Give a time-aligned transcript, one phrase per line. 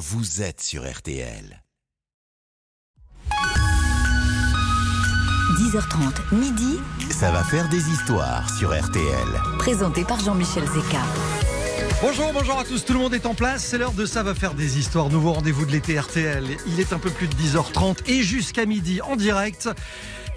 [0.00, 1.62] vous êtes sur RTL.
[5.58, 6.78] 10h30, midi,
[7.10, 9.28] Ça va faire des histoires sur RTL.
[9.58, 11.02] présenté par Jean-Michel Zeka.
[12.00, 14.34] Bonjour, bonjour à tous, tout le monde est en place, c'est l'heure de Ça va
[14.34, 16.46] faire des histoires, nouveau rendez-vous de l'été RTL.
[16.66, 19.68] Il est un peu plus de 10h30 et jusqu'à midi en direct,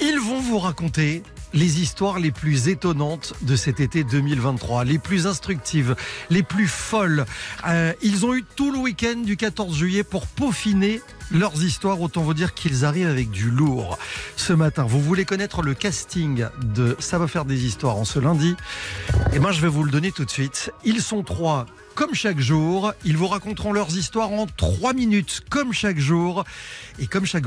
[0.02, 1.24] ils vont vous raconter
[1.54, 5.96] les histoires les plus étonnantes de cet été 2023, les plus instructives,
[6.30, 7.26] les plus folles.
[7.68, 12.22] Euh, ils ont eu tout le week-end du 14 juillet pour peaufiner leurs histoires, autant
[12.22, 13.98] vous dire qu'ils arrivent avec du lourd.
[14.36, 18.20] Ce matin, vous voulez connaître le casting de Ça va faire des histoires en ce
[18.20, 18.56] lundi?
[19.34, 20.72] Eh bien, je vais vous le donner tout de suite.
[20.84, 21.66] Ils sont trois.
[21.96, 26.44] Comme chaque jour, ils vous raconteront leurs histoires en trois minutes, comme chaque jour.
[26.98, 27.46] Et comme chaque,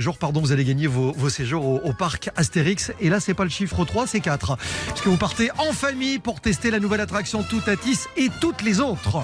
[0.00, 2.92] jour, pardon, vous allez gagner vos, séjours au, parc Astérix.
[3.00, 4.56] Et là, c'est pas le chiffre 3, c'est 4.
[4.88, 9.22] Puisque vous partez en famille pour tester la nouvelle attraction Toutatis et toutes les autres.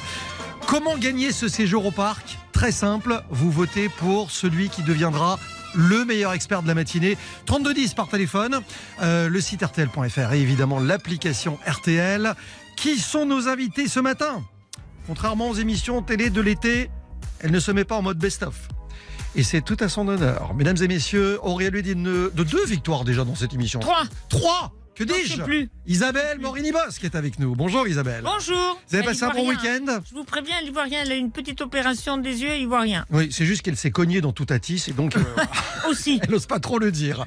[0.67, 2.39] Comment gagner ce séjour au parc?
[2.53, 5.39] Très simple, vous votez pour celui qui deviendra
[5.75, 7.19] le meilleur expert de la matinée.
[7.47, 8.61] 3210 par téléphone,
[9.03, 12.35] euh, le site rtl.fr et évidemment l'application RTL.
[12.77, 14.43] Qui sont nos invités ce matin?
[15.07, 16.91] Contrairement aux émissions télé de l'été,
[17.41, 18.69] elle ne se met pas en mode best-of.
[19.37, 20.55] Et c'est tout à son honneur.
[20.55, 23.81] Mesdames et messieurs, Aurélien dit de deux victoires déjà dans cette émission.
[23.81, 24.05] Trois.
[24.29, 25.69] Trois Que dis-je plus.
[25.89, 27.57] Isabelle Morini-Boss qui est avec nous.
[27.57, 28.23] Bonjour Isabelle.
[28.25, 28.81] Bonjour.
[28.89, 29.99] Vous avez passé un bon week-end?
[30.09, 31.01] Je vous préviens, elle y voit rien.
[31.03, 33.05] Elle a une petite opération des yeux, il voit rien.
[33.11, 35.21] Oui, c'est juste qu'elle s'est cognée dans tout Atis et donc euh,
[35.91, 36.21] Aussi.
[36.23, 37.25] elle n'ose pas trop le dire.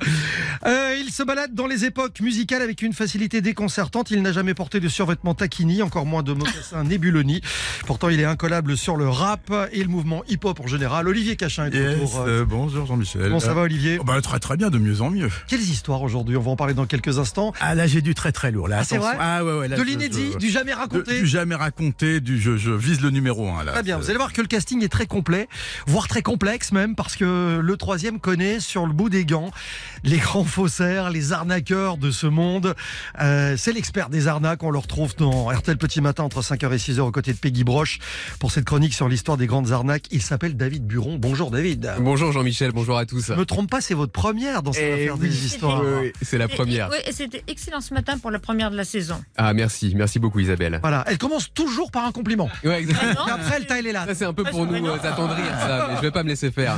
[0.65, 4.11] Euh, il se balade dans les époques musicales avec une facilité déconcertante.
[4.11, 7.41] Il n'a jamais porté de survêtement taquini, encore moins de mocassins Nebuloni.
[7.85, 11.09] Pourtant, il est incollable sur le rap et le mouvement hip-hop en général.
[11.09, 12.21] Olivier Cachin est Yes, retour.
[12.25, 13.23] euh, bonjour Jean-Michel.
[13.23, 13.97] Comment ça Euh, va Olivier?
[13.99, 15.29] oh, bah, Très très bien, de mieux en mieux.
[15.47, 16.37] Quelles histoires aujourd'hui?
[16.37, 17.53] On va en parler dans quelques instants.
[17.59, 18.67] Ah là j'ai du très très lourd.
[18.67, 19.67] Là, Ah, c'est vrai Ah ouais ouais.
[19.67, 21.19] là, De l'inédit, du jamais de- raconté.
[21.19, 23.71] du jamais raconté, du je, je vise le numéro 1 là.
[23.73, 25.47] Très bien, vous allez voir que le casting est très complet,
[25.87, 29.51] voire très complexe même, parce que le troisième connaît sur le bout des gants
[30.03, 32.75] les grands faussaires, les arnaqueurs de ce monde.
[33.19, 36.77] Euh, c'est l'expert des arnaques, on le retrouve dans RTL Petit Matin entre 5h et
[36.77, 37.99] 6h aux côtés de Peggy Broche
[38.39, 40.05] pour cette chronique sur l'histoire des grandes arnaques.
[40.11, 41.17] Il s'appelle David Buron.
[41.19, 41.91] Bonjour David.
[41.99, 43.25] Bonjour Jean-Michel, bonjour à tous.
[43.27, 45.27] Je me trompe pas, c'est votre première dans cette Eh affaire oui.
[45.29, 45.81] des histoires.
[45.83, 46.89] Oui, oui, c'est la première.
[46.91, 49.23] Oui, et c'était excellent ce matin pour la première de la saison.
[49.37, 50.79] Ah merci, merci beaucoup Isabelle.
[50.81, 52.49] Voilà, elle commence toujours par un compliment.
[52.63, 53.15] Ouais, exact.
[53.15, 53.93] Non, Et après, elle taille les.
[53.93, 56.51] Ça c'est un peu pour nous euh, attendrir ça, mais je vais pas me laisser
[56.51, 56.77] faire.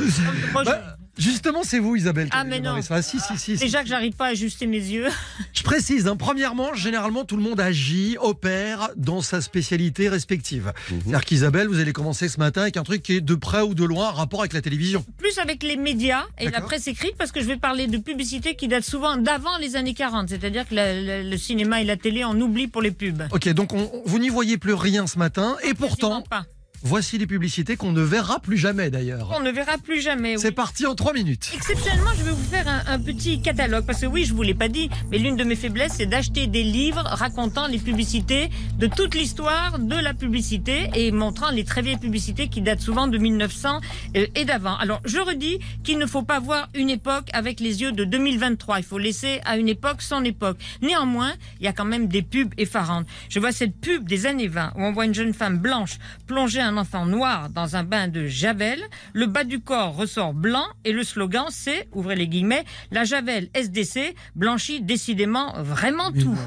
[0.54, 2.30] Moi, je- Bah, justement, c'est vous, Isabelle.
[2.32, 2.76] Ah, mais non.
[2.90, 3.64] Ah, si, si, si, si.
[3.66, 5.08] Déjà que j'arrive pas à ajuster mes yeux.
[5.54, 10.74] Je précise, hein, premièrement, généralement, tout le monde agit, opère dans sa spécialité respective.
[10.90, 11.00] Mhm.
[11.02, 13.74] C'est-à-dire qu'Isabelle, vous allez commencer ce matin avec un truc qui est de près ou
[13.76, 15.06] de loin en rapport avec la télévision.
[15.18, 18.56] Plus avec les médias et la presse écrite, parce que je vais parler de publicités
[18.56, 20.30] qui datent souvent d'avant les années 40.
[20.30, 23.24] C'est-à-dire que la- la- le cinéma et la télé, on oublie pour les pubs.
[23.32, 26.46] Ok, donc on- on- vous n'y voyez plus rien ce matin, et pourtant, pas.
[26.84, 29.32] Voici les publicités qu'on ne verra plus jamais d'ailleurs.
[29.36, 30.36] On ne verra plus jamais.
[30.36, 30.42] oui.
[30.42, 31.52] C'est parti en trois minutes.
[31.54, 34.54] Exceptionnellement, je vais vous faire un, un petit catalogue parce que oui, je vous l'ai
[34.54, 38.88] pas dit, mais l'une de mes faiblesses, c'est d'acheter des livres racontant les publicités de
[38.88, 43.18] toute l'histoire de la publicité et montrant les très vieilles publicités qui datent souvent de
[43.18, 43.80] 1900
[44.16, 44.76] euh, et d'avant.
[44.78, 48.80] Alors, je redis qu'il ne faut pas voir une époque avec les yeux de 2023.
[48.80, 50.58] Il faut laisser à une époque son époque.
[50.82, 53.08] Néanmoins, il y a quand même des pubs effarantes.
[53.30, 55.98] Je vois cette pub des années 20 où on voit une jeune femme blanche
[56.28, 58.82] plonger un enfant noir dans un bain de javel.
[59.14, 63.50] Le bas du corps ressort blanc et le slogan c'est, ouvrez les guillemets, la javel
[63.54, 66.38] SDC blanchit décidément vraiment tout.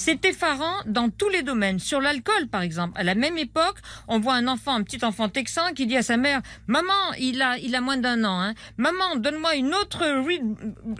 [0.00, 1.80] C'est effarant dans tous les domaines.
[1.80, 5.28] Sur l'alcool, par exemple, à la même époque, on voit un enfant, un petit enfant
[5.28, 8.40] texan, qui dit à sa mère "Maman, il a, il a moins d'un an.
[8.40, 8.54] Hein.
[8.76, 10.06] Maman, donne-moi une autre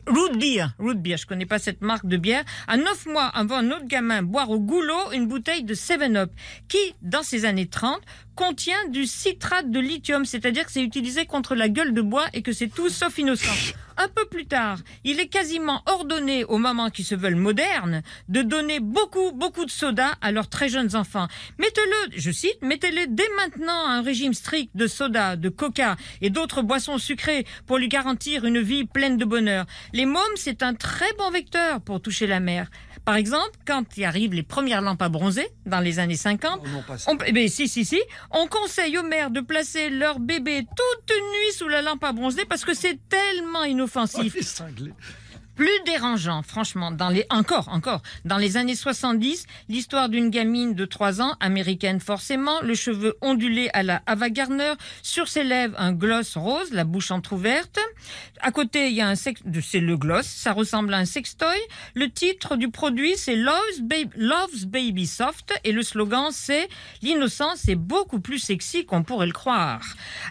[0.09, 0.75] root, beer.
[0.81, 2.43] Root beer, je connais pas cette marque de bière.
[2.67, 6.33] À neuf mois, avant un autre gamin boire au goulot une bouteille de 7-Up,
[6.67, 8.01] qui, dans ces années 30,
[8.35, 12.43] contient du citrate de lithium, c'est-à-dire que c'est utilisé contre la gueule de bois et
[12.43, 13.75] que c'est tout sauf innocent.
[14.01, 18.43] Un peu plus tard, il est quasiment ordonné aux mamans qui se veulent modernes de
[18.43, 21.27] donner beaucoup, beaucoup de soda à leurs très jeunes enfants.
[21.59, 26.31] Mettez-le, je cite, mettez-le dès maintenant à un régime strict de soda, de coca et
[26.31, 29.67] d'autres boissons sucrées pour lui garantir une vie pleine de bonheur.
[29.93, 32.71] Les mômes, c'est un très bon vecteur pour toucher la mer.
[33.09, 36.69] Par exemple, quand y arrivent les premières lampes à bronzer, dans les années 50, Oh
[36.69, 37.11] non, pas ça.
[37.11, 37.99] on, eh ben, si, si, si.
[38.31, 42.45] On conseille aux mères de placer leur bébé toute nuit sous la lampe à bronzer
[42.45, 44.37] parce que c'est tellement inoffensif.
[45.59, 50.85] Plus dérangeant, franchement, dans les encore, encore, dans les années 70, l'histoire d'une gamine de
[50.85, 55.93] 3 ans, américaine forcément, le cheveu ondulé à la Ava Gardner, sur ses lèvres un
[55.93, 57.81] gloss rose, la bouche entrouverte.
[58.41, 61.59] À côté, il y a un sex, c'est le gloss, ça ressemble à un sextoy.
[61.95, 66.69] Le titre du produit, c'est Love's Baby, Soft et le slogan, c'est
[67.03, 69.83] l'innocence est beaucoup plus sexy qu'on pourrait le croire.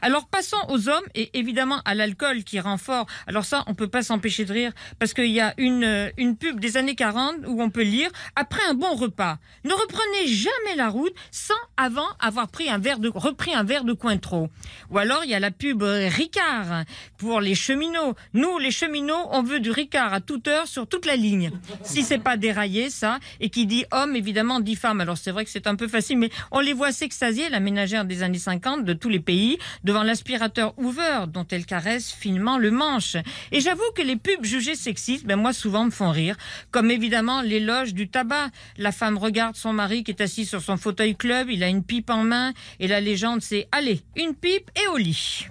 [0.01, 3.07] Alors passons aux hommes et évidemment à l'alcool qui rend fort.
[3.27, 6.37] Alors ça, on peut pas s'empêcher de rire parce qu'il y a une, euh, une
[6.37, 10.75] pub des années 40 où on peut lire après un bon repas, ne reprenez jamais
[10.75, 14.49] la route sans avant avoir pris un verre de repris un verre de Cointreau.
[14.91, 16.83] Ou alors il y a la pub euh, Ricard
[17.17, 18.13] pour les cheminots.
[18.33, 21.51] Nous les cheminots, on veut du Ricard à toute heure sur toute la ligne.
[21.81, 25.01] Si c'est pas déraillé ça et qui dit homme évidemment dit femme.
[25.01, 28.05] Alors c'est vrai que c'est un peu facile mais on les voit s'extasier la ménagère
[28.05, 32.69] des années 50 de tous les pays devant l'aspirateur Hoover dont elle caresse finement le
[32.69, 33.17] manche.
[33.51, 34.75] Et j'avoue que les pubs jugées
[35.07, 36.35] sexistes, ben moi souvent me font rire,
[36.71, 38.49] comme évidemment l'éloge du tabac.
[38.77, 41.83] La femme regarde son mari qui est assis sur son fauteuil club, il a une
[41.83, 45.47] pipe en main et la légende c'est allez, une pipe et au lit.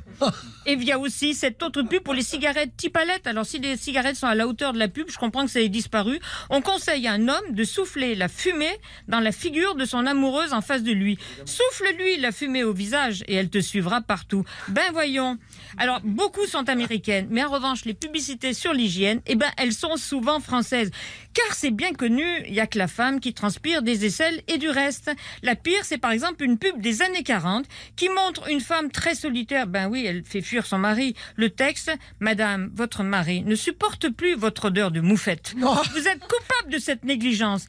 [0.66, 3.26] Et il y a aussi cette autre pub pour les cigarettes Tipalette.
[3.26, 5.60] Alors si les cigarettes sont à la hauteur de la pub, je comprends que ça
[5.60, 6.18] ait disparu.
[6.50, 8.78] On conseille à un homme de souffler la fumée
[9.08, 11.18] dans la figure de son amoureuse en face de lui.
[11.44, 14.44] Souffle-lui la fumée au visage et elle te suivra partout.
[14.68, 15.38] Ben voyons.
[15.76, 19.96] Alors beaucoup sont américaines, mais en revanche les publicités sur l'hygiène, eh ben elles sont
[19.96, 20.90] souvent françaises.
[21.34, 24.56] Car c'est bien connu, il y a que la femme qui transpire des aisselles et
[24.56, 25.10] du reste.
[25.42, 29.14] La pire, c'est par exemple une pub des années 40 qui montre une femme très
[29.14, 29.66] solitaire.
[29.66, 31.14] Ben oui, elle fait fuir son mari.
[31.36, 35.54] Le texte, Madame, votre mari ne supporte plus votre odeur de moufette.
[35.92, 37.66] Vous êtes coupable de cette négligence.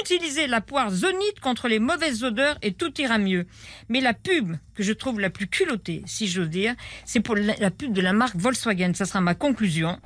[0.00, 3.46] Utilisez la poire zonite contre les mauvaises odeurs et tout ira mieux.
[3.88, 6.74] Mais la pub que je trouve la plus culottée, si j'ose dire,
[7.04, 8.92] c'est pour la, la pub de la marque Volkswagen.
[8.94, 9.98] Ça sera ma conclusion.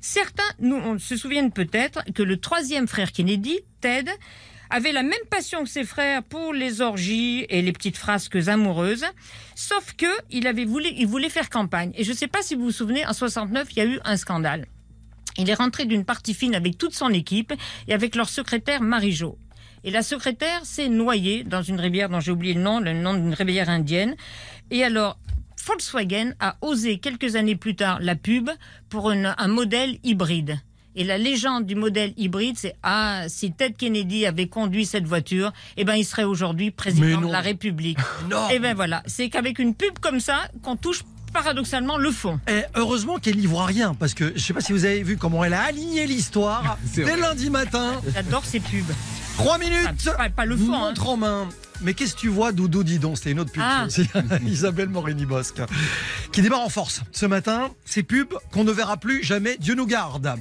[0.00, 4.10] Certains nous on se souviennent peut-être que le troisième frère Kennedy, Ted,
[4.70, 9.04] avait la même passion que ses frères pour les orgies et les petites frasques amoureuses,
[9.54, 11.92] sauf que il avait voulu, il voulait faire campagne.
[11.96, 14.00] Et je ne sais pas si vous vous souvenez, en 69, il y a eu
[14.04, 14.66] un scandale.
[15.38, 17.52] Il est rentré d'une partie fine avec toute son équipe
[17.88, 19.38] et avec leur secrétaire Marie-Jo.
[19.84, 23.14] Et la secrétaire s'est noyée dans une rivière dont j'ai oublié le nom, le nom
[23.14, 24.16] d'une rivière indienne.
[24.70, 25.18] Et alors,
[25.66, 28.48] Volkswagen a osé quelques années plus tard la pub
[28.88, 30.58] pour une- un modèle hybride.
[30.98, 35.52] Et la légende du modèle hybride, c'est ah si Ted Kennedy avait conduit cette voiture,
[35.76, 37.98] eh ben il serait aujourd'hui président de la République.
[38.30, 38.48] Non.
[38.48, 41.02] Et ben voilà, c'est qu'avec une pub comme ça qu'on touche
[41.34, 42.40] paradoxalement le fond.
[42.48, 45.18] Et heureusement qu'elle y voit rien, parce que je sais pas si vous avez vu
[45.18, 47.18] comment elle a aligné l'histoire dès vrai.
[47.20, 48.00] lundi matin.
[48.14, 48.94] J'adore ces pubs.
[49.36, 50.72] Trois minutes, Pas, pas le fond.
[50.74, 50.78] hein.
[50.88, 51.48] montre en main.
[51.82, 53.62] Mais qu'est-ce que tu vois, Doudou, dis donc, c'était une autre pub.
[53.64, 53.84] Ah.
[53.86, 54.08] aussi.
[54.46, 55.60] Isabelle Morini-Bosque,
[56.32, 57.02] qui démarre en force.
[57.12, 60.34] Ce matin, ces pubs qu'on ne verra plus jamais, Dieu nous garde.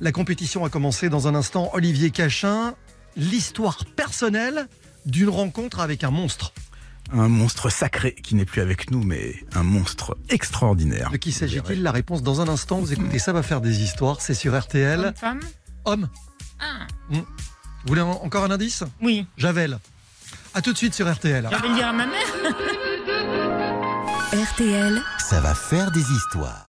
[0.00, 1.70] La compétition a commencé dans un instant.
[1.72, 2.74] Olivier Cachin,
[3.16, 4.68] l'histoire personnelle
[5.06, 6.52] d'une rencontre avec un monstre.
[7.12, 11.10] Un monstre sacré qui n'est plus avec nous, mais un monstre extraordinaire.
[11.10, 11.82] De qui s'agit-il?
[11.82, 12.78] La réponse dans un instant.
[12.80, 14.20] Vous écoutez, ça va faire des histoires.
[14.20, 15.00] C'est sur RTL.
[15.00, 15.40] Homme, femme
[15.86, 16.08] Homme.
[16.60, 16.86] Ah,
[17.84, 19.26] Vous voulez en- encore un indice oui.
[19.36, 19.78] Javel.
[20.54, 21.46] À tout de suite sur RTL.
[21.50, 22.26] J'avais le dire à ma mère.
[24.32, 26.66] RTL, Ça va faire des histoires.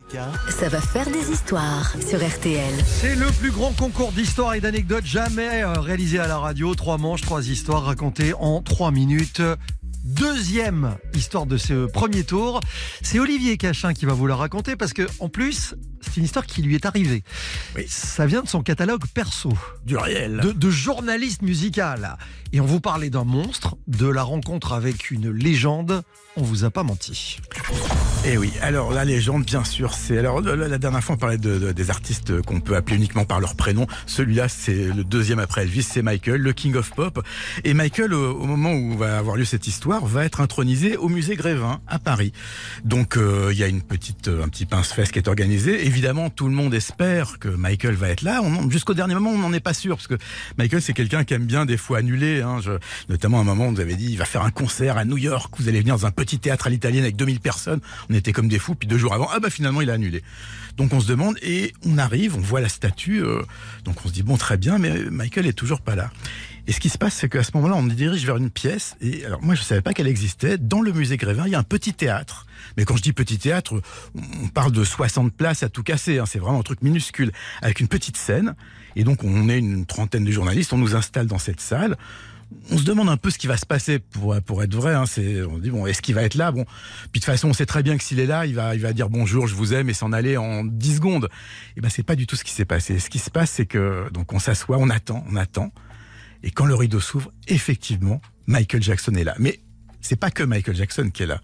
[0.50, 2.74] ça va faire des histoires sur RTL.
[2.86, 6.76] C'est le plus grand concours d'histoires et d'anecdotes jamais euh, réalisé à la radio.
[6.76, 9.42] Trois manches, trois histoires racontées en trois minutes.
[10.04, 12.60] Deuxième histoire de ce premier tour,
[13.02, 15.74] c'est Olivier Cachin qui va vous la raconter parce que en plus,
[16.06, 17.24] c'est une histoire qui lui est arrivée.
[17.76, 17.86] Oui.
[17.88, 19.52] Ça vient de son catalogue perso,
[19.86, 20.40] Du réel.
[20.44, 22.18] de, de journaliste musical.
[22.54, 26.04] Et on vous parlait d'un monstre, de la rencontre avec une légende.
[26.38, 27.40] On vous a pas menti.
[28.26, 30.18] Eh oui, alors la légende, bien sûr, c'est.
[30.18, 33.24] Alors la, la dernière fois, on parlait de, de- des artistes qu'on peut appeler uniquement
[33.26, 33.88] par leur prénom.
[34.06, 37.22] Celui-là, c'est le deuxième après Elvis, c'est Michael, le King of Pop.
[37.64, 41.08] Et Michael, au, au moment où va avoir lieu cette histoire, va être intronisé au
[41.10, 42.32] musée Grévin à Paris.
[42.84, 45.86] Donc euh, il y a une petite, un petit pince-fesse qui est organisé.
[45.96, 48.42] Évidemment, tout le monde espère que Michael va être là.
[48.70, 50.18] Jusqu'au dernier moment, on n'en est pas sûr parce que
[50.58, 52.42] Michael, c'est quelqu'un qui aime bien des fois annuler.
[52.42, 52.60] Hein.
[53.08, 55.18] Notamment à un moment, on nous avait dit, il va faire un concert à New
[55.18, 55.54] York.
[55.58, 57.80] Vous allez venir dans un petit théâtre à l'italienne avec 2000 personnes.
[58.10, 58.76] On était comme des fous.
[58.76, 60.22] Puis deux jours avant, ah bah finalement, il a annulé.
[60.76, 63.24] Donc on se demande et on arrive, on voit la statue.
[63.24, 63.44] euh,
[63.86, 66.12] donc on se dit bon, très bien, mais Michael est toujours pas là.
[66.68, 68.98] Et ce qui se passe, c'est qu'à ce moment-là, on nous dirige vers une pièce.
[69.00, 70.58] Et alors, moi, je savais pas qu'elle existait.
[70.58, 72.48] Dans le musée Grévin, il y a un petit théâtre.
[72.78, 73.82] Mais quand je dis petit théâtre,
[74.16, 76.20] on parle de 60 places à tout casser.
[76.20, 76.26] hein.
[76.26, 78.56] C'est vraiment un truc minuscule, avec une petite scène.
[78.96, 80.74] Et donc, on est une trentaine de journalistes.
[80.74, 81.98] On nous installe dans cette salle.
[82.72, 84.94] on se demande un peu ce qui va se passer pour, pour être vrai.
[84.94, 85.06] Hein.
[85.06, 86.52] C'est, on dit bon, est-ce qu'il va être là?
[86.52, 86.64] Bon,
[87.12, 88.82] puis de toute façon, on sait très bien que s'il est là, il va, il
[88.82, 91.30] va dire bonjour, je vous aime et s'en aller en 10 secondes.
[91.78, 93.00] Et ben, c'est pas du tout ce qui s'est passé.
[93.00, 95.72] Ce qui se passe, c'est que donc on s'assoit, on attend, on attend,
[96.44, 99.36] et quand le rideau s'ouvre, effectivement, Michael Jackson est là.
[99.40, 99.60] Mais
[100.02, 101.42] c'est pas que Michael Jackson qui est là.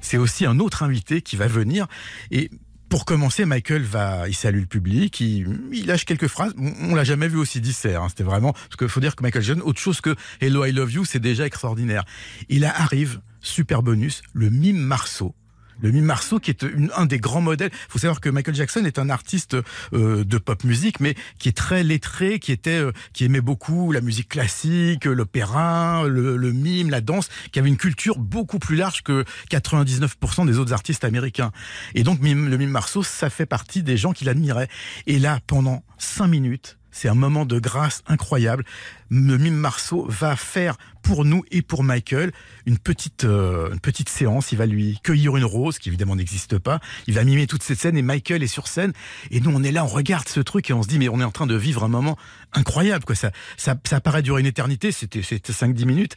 [0.00, 1.86] C'est aussi un autre invité qui va venir
[2.30, 2.50] et
[2.90, 6.52] pour commencer, Michael va, il salue le public, il, lâche quelques phrases.
[6.58, 8.02] On, l'a jamais vu aussi dissert.
[8.02, 8.08] Hein.
[8.08, 10.92] C'était vraiment parce qu'il faut dire que Michael Jackson, autre chose que Hello I Love
[10.92, 12.04] You, c'est déjà extraordinaire.
[12.48, 15.36] Il arrive, super bonus, le mime Marceau.
[15.82, 17.70] Le mime Marceau, qui est un des grands modèles.
[17.72, 19.56] Il faut savoir que Michael Jackson est un artiste
[19.92, 23.92] euh, de pop musique, mais qui est très lettré, qui était, euh, qui aimait beaucoup
[23.92, 28.76] la musique classique, l'opéra, le, le, mime, la danse, qui avait une culture beaucoup plus
[28.76, 31.52] large que 99% des autres artistes américains.
[31.94, 34.68] Et donc, le mime Marceau, ça fait partie des gens qui l'admiraient.
[35.06, 38.64] Et là, pendant cinq minutes, c'est un moment de grâce incroyable.
[39.10, 42.32] Le mime Marceau va faire pour nous et pour Michael
[42.66, 44.52] une petite euh, une petite séance.
[44.52, 46.80] Il va lui cueillir une rose qui évidemment n'existe pas.
[47.06, 48.92] Il va mimer toute cette scène et Michael est sur scène
[49.30, 51.20] et nous on est là, on regarde ce truc et on se dit mais on
[51.20, 52.16] est en train de vivre un moment
[52.52, 53.16] incroyable quoi.
[53.16, 54.92] Ça ça, ça paraît durer une éternité.
[54.92, 56.16] C'était c'était 5-10 minutes.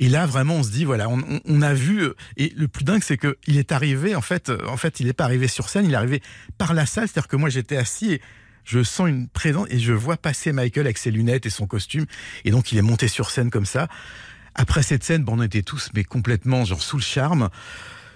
[0.00, 2.08] Et là, vraiment, on se dit, voilà, on, a vu.
[2.36, 4.14] Et le plus dingue, c'est que il est arrivé.
[4.14, 5.86] En fait, en fait, il n'est pas arrivé sur scène.
[5.86, 6.22] Il est arrivé
[6.56, 7.08] par la salle.
[7.08, 8.22] C'est-à-dire que moi, j'étais assis et
[8.68, 12.04] je sens une présence et je vois passer Michael avec ses lunettes et son costume.
[12.44, 13.88] Et donc, il est monté sur scène comme ça.
[14.54, 17.48] Après cette scène, bon, on était tous mais complètement genre sous le charme.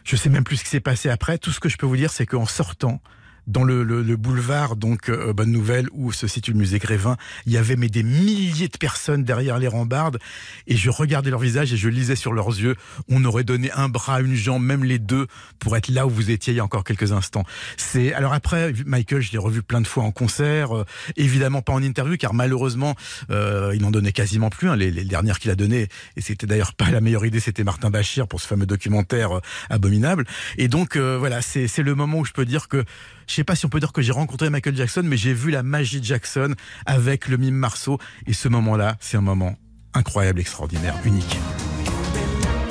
[0.04, 1.38] Je sais même plus ce qui s'est passé après.
[1.38, 3.00] Tout ce que je peux vous dire, c'est qu'en sortant,
[3.46, 7.16] dans le, le, le, boulevard donc euh, Bonne Nouvelle où se situe le musée Grévin,
[7.46, 10.18] il y avait mais des milliers de personnes derrière les rambardes
[10.66, 12.76] et je regardais leur visage et je lisais sur leurs yeux,
[13.08, 15.26] on aurait donné un bras, une jambe, même les deux
[15.58, 17.44] pour être là où vous étiez il y a encore quelques instants.
[17.76, 20.84] C'est alors après Michael, je l'ai revu plein de fois en concert, euh,
[21.16, 22.94] évidemment pas en interview car malheureusement
[23.30, 24.68] euh, il n'en donnait quasiment plus.
[24.68, 27.64] Hein, les, les, dernières qu'il a données et c'était d'ailleurs pas la meilleure idée, c'était
[27.64, 30.24] Martin Bachir pour ce fameux documentaire euh, abominable.
[30.58, 32.84] Et donc euh, voilà, c'est le moment où je peux dire que
[33.32, 35.50] je sais pas si on peut dire que j'ai rencontré Michael Jackson, mais j'ai vu
[35.50, 37.98] la magie Jackson avec le mime Marceau.
[38.26, 39.56] Et ce moment-là, c'est un moment
[39.94, 41.38] incroyable, extraordinaire, unique.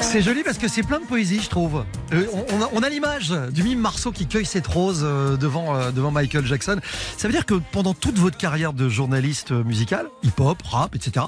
[0.01, 1.83] C'est joli parce que c'est plein de poésie, je trouve.
[2.13, 2.25] Euh,
[2.73, 6.79] on, a, l'image du mime Marceau qui cueille cette rose euh, euh, devant Michael Jackson.
[7.17, 11.25] Ça veut dire que pendant toute votre carrière de journaliste musical, hip-hop, rap, etc.,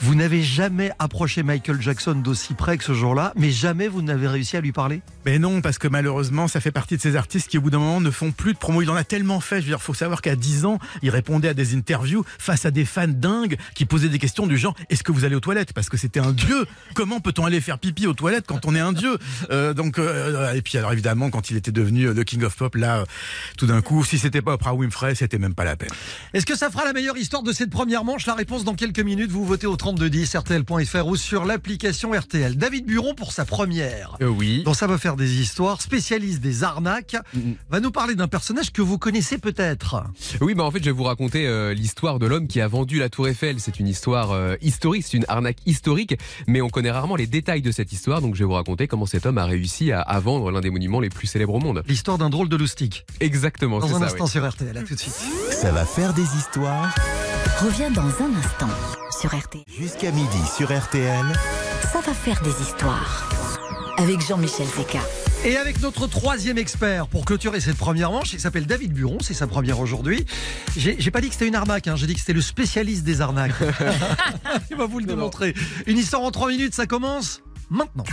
[0.00, 4.26] vous n'avez jamais approché Michael Jackson d'aussi près que ce jour-là, mais jamais vous n'avez
[4.28, 7.48] réussi à lui parler Mais non, parce que malheureusement, ça fait partie de ces artistes
[7.48, 8.82] qui, au bout d'un moment, ne font plus de promo.
[8.82, 9.56] Il en a tellement fait.
[9.56, 12.70] Je veux dire, faut savoir qu'à 10 ans, il répondait à des interviews face à
[12.70, 15.72] des fans dingues qui posaient des questions du genre Est-ce que vous allez aux toilettes?
[15.72, 16.66] Parce que c'était un dieu.
[16.94, 19.18] Comment peut-on aller faire pipi aux toilettes quand on est un dieu?
[19.50, 22.74] Euh, Donc, euh, et puis alors évidemment, quand il était devenu le King of Pop,
[22.74, 23.04] là, euh,
[23.56, 25.90] tout d'un coup, si c'était pas Oprah Winfrey, c'était même pas la peine.
[26.32, 28.26] Est-ce que ça fera la meilleure histoire de cette première manche?
[28.26, 29.30] La réponse dans quelques minutes.
[29.30, 32.56] Vous votez au 3210 RTL.fr ou sur l'application RTL.
[32.56, 34.16] David Buron pour sa première.
[34.22, 34.62] Euh, oui.
[34.64, 37.54] Dans ça va faire des histoires, spécialiste des arnaques, mm -hmm.
[37.68, 40.02] va nous parler d'un personnage que vous connaissez peut-être.
[40.40, 42.98] Oui, bah en fait, je vais vous raconter euh, l'histoire de l'homme qui a vendu
[42.98, 43.60] la Tour Eiffel.
[43.60, 46.14] C'est une histoire euh, historique, c'est une arnaque historique,
[46.46, 48.22] mais on connaît rarement les détails de cette histoire.
[48.22, 50.70] Donc, je vais vous raconter comment cet homme a réussi à, à vendre l'un des
[50.70, 51.82] monuments les plus célèbres au monde.
[51.86, 53.04] L'histoire d'un drôle de loustique.
[53.20, 53.80] Exactement.
[53.80, 54.30] Dans un ça, instant oui.
[54.30, 54.74] sur RTL.
[54.78, 55.20] À tout de suite.
[55.62, 56.88] Ça va faire des histoires.
[57.66, 59.64] Revient dans un instant sur RTL.
[59.66, 61.24] Jusqu'à midi sur RTL.
[61.90, 63.26] Ça va faire des histoires.
[63.96, 64.98] Avec Jean-Michel Zeka.
[65.46, 69.32] Et avec notre troisième expert pour clôturer cette première manche, il s'appelle David Buron, c'est
[69.32, 70.26] sa première aujourd'hui.
[70.76, 73.22] J'ai pas dit que c'était une arnaque, hein, j'ai dit que c'était le spécialiste des
[73.22, 73.54] arnaques.
[74.70, 75.54] il va vous le démontrer.
[75.86, 77.40] Une histoire en trois minutes, ça commence
[77.70, 78.04] maintenant.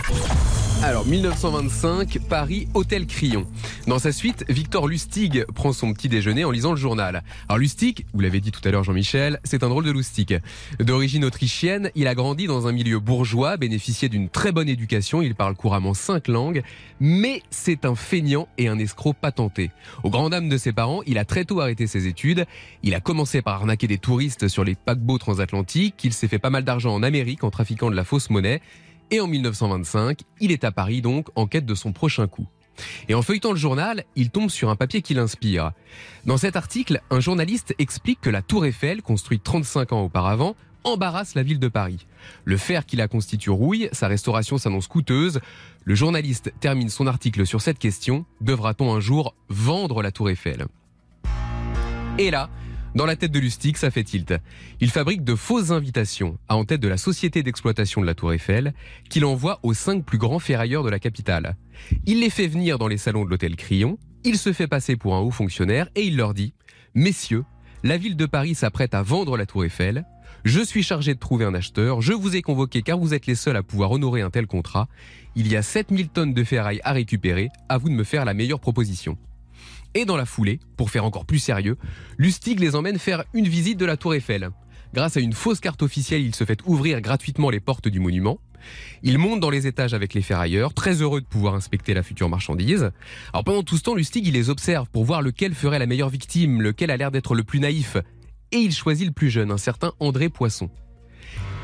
[0.84, 3.46] Alors, 1925, Paris, Hôtel Crillon.
[3.86, 7.22] Dans sa suite, Victor Lustig prend son petit déjeuner en lisant le journal.
[7.48, 10.34] Alors, Lustig, vous l'avez dit tout à l'heure, Jean-Michel, c'est un drôle de loustic.
[10.80, 15.36] D'origine autrichienne, il a grandi dans un milieu bourgeois, bénéficié d'une très bonne éducation, il
[15.36, 16.64] parle couramment cinq langues,
[16.98, 19.70] mais c'est un feignant et un escroc patenté.
[20.02, 22.44] Au grand dam de ses parents, il a très tôt arrêté ses études.
[22.82, 26.02] Il a commencé par arnaquer des touristes sur les paquebots transatlantiques.
[26.02, 28.60] Il s'est fait pas mal d'argent en Amérique en trafiquant de la fausse monnaie.
[29.12, 32.46] Et en 1925, il est à Paris donc en quête de son prochain coup.
[33.10, 35.72] Et en feuilletant le journal, il tombe sur un papier qui l'inspire.
[36.24, 41.34] Dans cet article, un journaliste explique que la tour Eiffel, construite 35 ans auparavant, embarrasse
[41.34, 42.06] la ville de Paris.
[42.46, 45.40] Le fer qui la constitue rouille, sa restauration s'annonce coûteuse.
[45.84, 50.64] Le journaliste termine son article sur cette question, devra-t-on un jour vendre la tour Eiffel?
[52.16, 52.48] Et là,
[52.94, 54.34] dans la tête de Lustig, ça fait tilt.
[54.80, 58.32] Il fabrique de fausses invitations à en tête de la société d'exploitation de la Tour
[58.34, 58.74] Eiffel,
[59.08, 61.56] qu'il envoie aux cinq plus grands ferrailleurs de la capitale.
[62.04, 65.14] Il les fait venir dans les salons de l'hôtel Crillon, il se fait passer pour
[65.14, 66.52] un haut fonctionnaire et il leur dit
[66.94, 67.44] Messieurs,
[67.82, 70.04] la ville de Paris s'apprête à vendre la Tour Eiffel.
[70.44, 72.00] Je suis chargé de trouver un acheteur.
[72.02, 74.88] Je vous ai convoqué car vous êtes les seuls à pouvoir honorer un tel contrat.
[75.34, 77.48] Il y a 7000 tonnes de ferraille à récupérer.
[77.68, 79.16] À vous de me faire la meilleure proposition.
[79.94, 81.76] Et dans la foulée, pour faire encore plus sérieux,
[82.16, 84.50] Lustig les emmène faire une visite de la Tour Eiffel.
[84.94, 88.38] Grâce à une fausse carte officielle, il se fait ouvrir gratuitement les portes du monument.
[89.02, 92.28] Il monte dans les étages avec les ferrailleurs, très heureux de pouvoir inspecter la future
[92.28, 92.90] marchandise.
[93.32, 96.10] Alors pendant tout ce temps, Lustig, il les observe pour voir lequel ferait la meilleure
[96.10, 97.96] victime, lequel a l'air d'être le plus naïf.
[98.52, 100.70] Et il choisit le plus jeune, un certain André Poisson.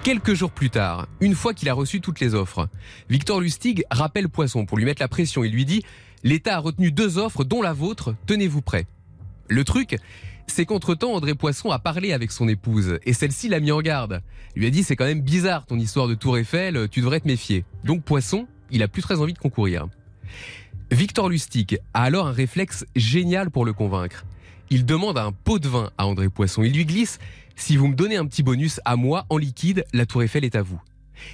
[0.05, 2.69] Quelques jours plus tard, une fois qu'il a reçu toutes les offres,
[3.11, 5.83] Victor Lustig rappelle Poisson pour lui mettre la pression et lui dit
[6.25, 8.87] L'État a retenu deux offres, dont la vôtre, tenez-vous prêt.
[9.49, 9.99] Le truc,
[10.47, 14.23] c'est qu'entre-temps, André Poisson a parlé avec son épouse, et celle-ci l'a mis en garde.
[14.57, 17.21] Il lui a dit, c'est quand même bizarre ton histoire de Tour Eiffel, tu devrais
[17.21, 17.65] te méfier.
[17.85, 19.87] Donc Poisson, il a plus très envie de concourir.
[20.91, 24.25] Victor Lustig a alors un réflexe génial pour le convaincre.
[24.71, 26.63] Il demande un pot de vin à André Poisson.
[26.63, 27.19] Il lui glisse,
[27.57, 30.57] si vous me donnez un petit bonus à moi en liquide, la Tour Eiffel est
[30.57, 30.81] à vous.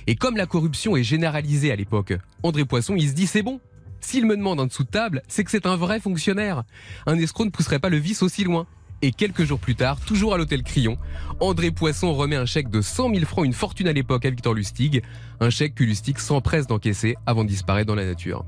[0.07, 3.61] Et comme la corruption est généralisée à l'époque, André Poisson, il se dit, c'est bon,
[4.04, 6.64] s'il me demande en dessous de table, c'est que c'est un vrai fonctionnaire.
[7.06, 8.66] Un escroc ne pousserait pas le vice aussi loin.
[9.02, 10.96] Et quelques jours plus tard, toujours à l'hôtel Crillon,
[11.40, 14.54] André Poisson remet un chèque de 100 000 francs, une fortune à l'époque à Victor
[14.54, 15.02] Lustig,
[15.40, 18.44] un chèque que Lustig s'empresse d'encaisser avant de disparaître dans la nature.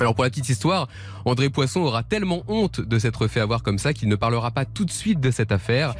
[0.00, 0.88] Alors pour la petite histoire,
[1.24, 4.64] André Poisson aura tellement honte de s'être fait avoir comme ça qu'il ne parlera pas
[4.64, 5.94] tout de suite de cette affaire.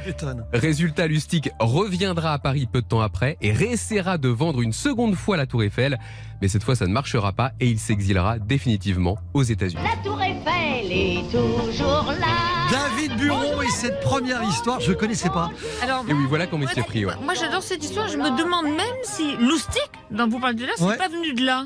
[0.53, 5.15] Résultat, Lustig reviendra à Paris peu de temps après et réessayera de vendre une seconde
[5.15, 5.97] fois la Tour Eiffel,
[6.41, 9.81] mais cette fois ça ne marchera pas et il s'exilera définitivement aux États-Unis.
[9.83, 12.25] La tour Eiffel est toujours là.
[12.71, 15.51] David Buron et cette première histoire, je connaissais pas.
[15.83, 17.05] Alors, Et oui, voilà comment il s'est moi, pris.
[17.05, 17.13] ouais.
[17.23, 18.07] moi, j'adore cette histoire.
[18.07, 20.97] Je me demande même si Loustic, dont vous parlez de là, c'est Ouais.
[20.97, 21.65] pas venu de là.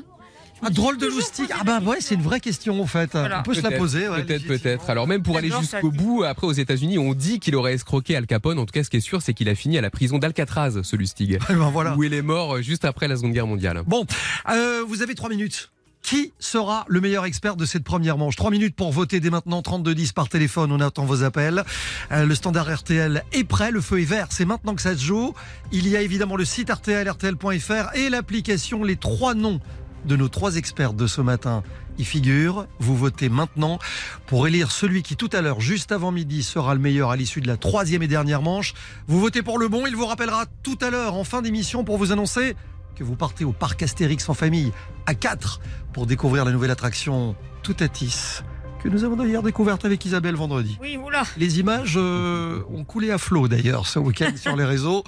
[0.62, 3.10] Ah, drôle de posé Ah bah ouais, c'est une vraie question en fait.
[3.12, 3.40] Voilà.
[3.40, 4.08] On peut se la poser.
[4.08, 4.90] ouais, peut-être, peut-être.
[4.90, 8.26] Alors même pour aller jusqu'au bout, après aux États-Unis, on dit qu'il aurait escroqué Al
[8.26, 8.58] Capone.
[8.58, 10.82] En tout cas, ce qui est sûr, c'est qu'il a fini à la prison d'Alcatraz,
[10.82, 11.96] ce Lustig, Eh ben voilà.
[11.96, 13.82] où il est mort euh, juste après la Seconde Guerre mondiale.
[13.86, 14.04] Bon,
[14.50, 15.70] euh, vous avez trois minutes.
[16.02, 18.34] Qui sera le meilleur expert de cette première manche?
[18.34, 21.62] Trois minutes pour voter dès maintenant, 3210 par téléphone, on attend vos appels.
[22.10, 25.04] Euh, le standard RTL est prêt, le feu est vert, c'est maintenant que ça se
[25.04, 25.34] joue.
[25.72, 29.60] Il y a évidemment le site RTL, RTL.fr et l'application, les trois noms
[30.04, 31.62] de nos trois experts de ce matin
[31.98, 32.66] y figurent.
[32.78, 33.78] Vous votez maintenant
[34.26, 37.40] pour élire celui qui tout à l'heure, juste avant midi, sera le meilleur à l'issue
[37.40, 38.74] de la troisième et dernière manche.
[39.06, 41.98] Vous votez pour le bon, il vous rappellera tout à l'heure en fin d'émission pour
[41.98, 42.56] vous annoncer
[42.96, 44.72] que vous partez au parc Astérix en famille
[45.06, 45.60] à 4
[45.92, 48.42] pour découvrir la nouvelle attraction Toutatis
[48.82, 50.78] que nous avons d'ailleurs découverte avec Isabelle vendredi.
[50.80, 51.24] Oui, oula.
[51.36, 55.04] Les images euh, ont coulé à flot d'ailleurs ce week-end sur les réseaux.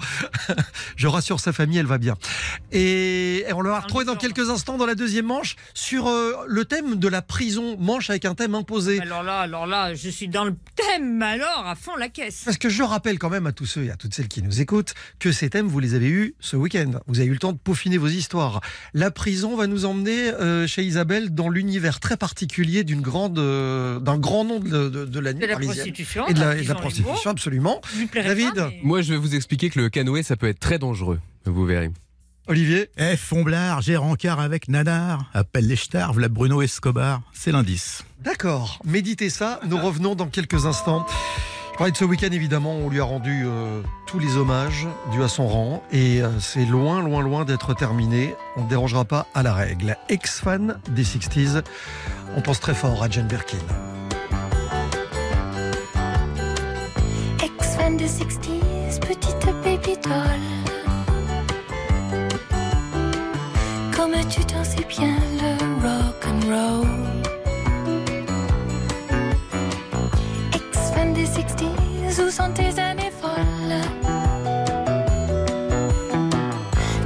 [0.95, 2.15] Je rassure sa famille, elle va bien.
[2.71, 6.33] Et, et on le va retrouver dans quelques instants dans la deuxième manche sur euh,
[6.47, 8.99] le thème de la prison, manche avec un thème imposé.
[8.99, 12.43] Alors là, alors là, je suis dans le thème, alors à fond la caisse.
[12.45, 14.61] Parce que je rappelle quand même à tous ceux et à toutes celles qui nous
[14.61, 16.91] écoutent que ces thèmes, vous les avez eus ce week-end.
[17.07, 18.61] Vous avez eu le temps de peaufiner vos histoires.
[18.93, 23.99] La prison va nous emmener euh, chez Isabelle dans l'univers très particulier d'une grande, euh,
[23.99, 26.27] d'un grand nom de, de- de la nuit la prostitution.
[26.27, 27.81] Et de la, et de la prostitution, absolument.
[28.13, 30.79] David pas, mais- Moi, je vais vous expliquer que le canoë, ça peut être très
[30.79, 31.19] dangereux.
[31.45, 31.89] Vous verrez.
[32.47, 35.29] Olivier Eh, Fomblard, j'ai rencard avec Nadar.
[35.33, 37.21] Appelle les stars, v'là Bruno Escobar.
[37.31, 38.03] C'est l'indice.
[38.21, 41.05] D'accord, méditez ça, nous revenons dans quelques instants.
[41.73, 45.23] Je parlais de ce week-end, évidemment, on lui a rendu euh, tous les hommages dus
[45.23, 48.35] à son rang et euh, c'est loin, loin, loin d'être terminé.
[48.55, 49.97] On ne dérangera pas à la règle.
[50.07, 51.63] Ex-fan des 60s,
[52.37, 53.57] on pense très fort à Jane Birkin.
[57.43, 59.97] Ex-fan des 60s, petite baby.
[63.95, 67.02] Comme tu t'en sais bien le rock.
[71.13, 73.81] Des 60s, où sont tes années folles?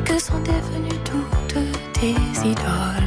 [0.05, 2.15] Que sont devenues toutes tes
[2.45, 3.06] idoles?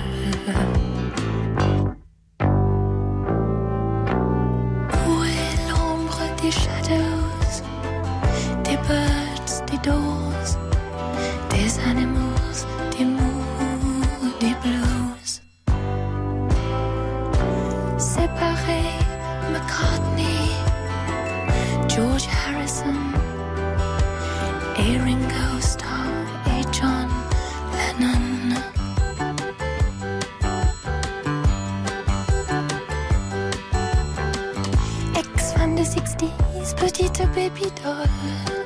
[36.75, 38.07] petite baby doll.
[38.07, 38.61] Oh.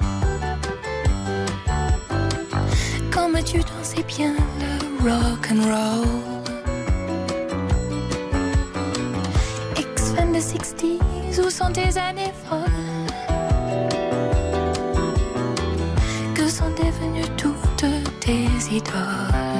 [3.11, 6.43] Comme tu dansais bien le rock and roll.
[9.77, 13.09] Ex-fan de 60s, où sont tes années folles?
[16.35, 17.85] Que sont devenues toutes
[18.21, 19.54] tes idoles?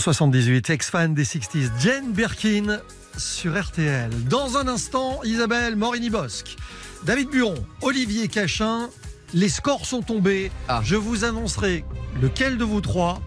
[0.00, 2.80] 1978, ex-fan des 60s, Jane Birkin
[3.18, 4.08] sur RTL.
[4.30, 6.56] Dans un instant, Isabelle Morini-Bosque,
[7.04, 8.88] David Buron, Olivier Cachin.
[9.34, 10.50] Les scores sont tombés.
[10.68, 10.80] Ah.
[10.82, 11.84] Je vous annoncerai
[12.22, 13.20] lequel de vous trois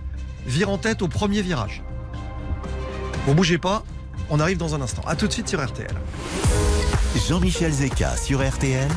[0.48, 1.84] vire en tête au premier virage.
[3.28, 3.84] Vous bougez pas,
[4.32, 5.04] on arrive dans un instant.
[5.06, 5.94] A tout de suite sur RTL.
[7.28, 8.90] Jean-Michel Zeka sur RTL.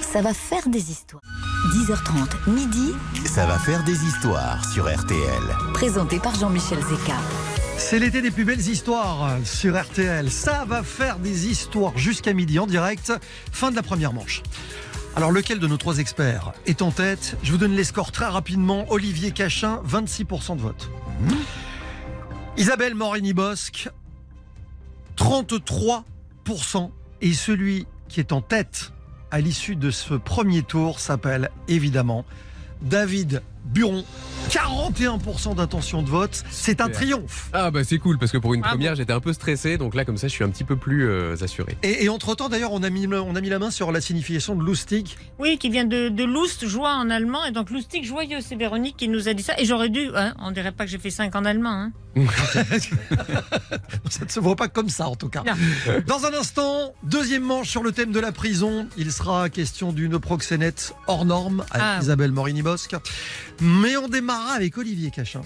[0.00, 1.22] Ça va faire des histoires.
[1.68, 2.94] 10h30, midi,
[3.26, 5.42] Ça va faire des histoires sur RTL.
[5.74, 7.14] présenté par Jean-Michel Zeka.
[7.76, 10.30] C'est l'été des plus belles histoires sur RTL.
[10.30, 13.12] Ça va faire des histoires jusqu'à midi en direct.
[13.52, 14.42] Fin de la première manche.
[15.16, 17.36] Alors lequel de nos trois experts est en tête?
[17.42, 18.86] Je vous donne les scores très rapidement.
[18.90, 20.90] Olivier Cachin, 26% de vote.
[22.56, 23.90] Isabelle Morini-Bosque,
[25.16, 26.90] 33%.
[27.20, 28.92] Et celui qui est en tête
[29.30, 32.24] à l'issue de ce premier tour s'appelle évidemment
[32.82, 34.04] David Buron.
[34.48, 36.42] 41% d'intention de vote.
[36.50, 37.50] C'est un triomphe.
[37.52, 40.04] Ah bah c'est cool parce que pour une première j'étais un peu stressé donc là
[40.04, 41.76] comme ça je suis un petit peu plus euh, assuré.
[41.82, 44.56] Et, et entre-temps, d'ailleurs, on, a mis on a mis la main sur la signification
[44.56, 45.16] de Lustig.
[45.38, 47.44] Oui, qui vient de, de Lust, joie en allemand.
[47.44, 49.58] Et donc, Lustig, joyeux, c'est Véronique qui nous a dit ça.
[49.58, 51.70] Et j'aurais dû, hein, on dirait pas que j'ai fait 5 en allemand.
[51.70, 51.92] Hein.
[54.10, 55.42] Ça ne se voit pas comme ça, en tout cas.
[55.44, 55.52] Non.
[56.06, 58.88] Dans un instant, deuxième manche sur le thème de la prison.
[58.96, 61.98] Il sera question d'une proxénète hors norme avec Ah.
[62.02, 62.96] Isabelle Morini-Bosque.
[63.60, 65.42] Mais on démarrera avec Olivier Cachin.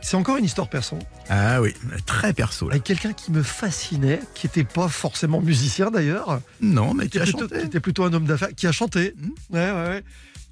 [0.00, 0.96] C'est encore une histoire perso,
[1.28, 1.74] Ah oui,
[2.06, 2.74] très perso là.
[2.74, 7.24] avec quelqu'un qui me fascinait, qui n'était pas forcément musicien d'ailleurs, Non, mais qui était,
[7.26, 7.58] plutôt, chanté.
[7.58, 9.14] qui était plutôt un homme d'affaires, qui a chanté.
[9.18, 9.54] Hmm.
[9.54, 10.04] Ouais, ouais, ouais.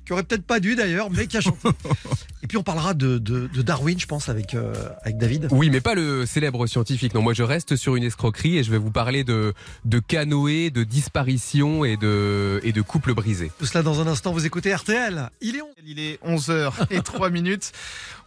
[0.07, 1.69] Qui aurait peut-être pas dû d'ailleurs, mais qui a chanté.
[2.42, 5.49] Et puis on parlera de, de- de Darwin, je pense, avec, euh, avec David.
[5.51, 8.71] Oui mais pas le célèbre scientifique non moi je reste sur une escroquerie et je
[8.71, 9.53] vais vous parler de,
[9.85, 13.51] de canoë, de disparition et de, et de couple brisé.
[13.59, 15.29] Tout cela dans un instant, vous écoutez RTL.
[15.40, 17.73] Il est on- Il est 11h et 3 minutes.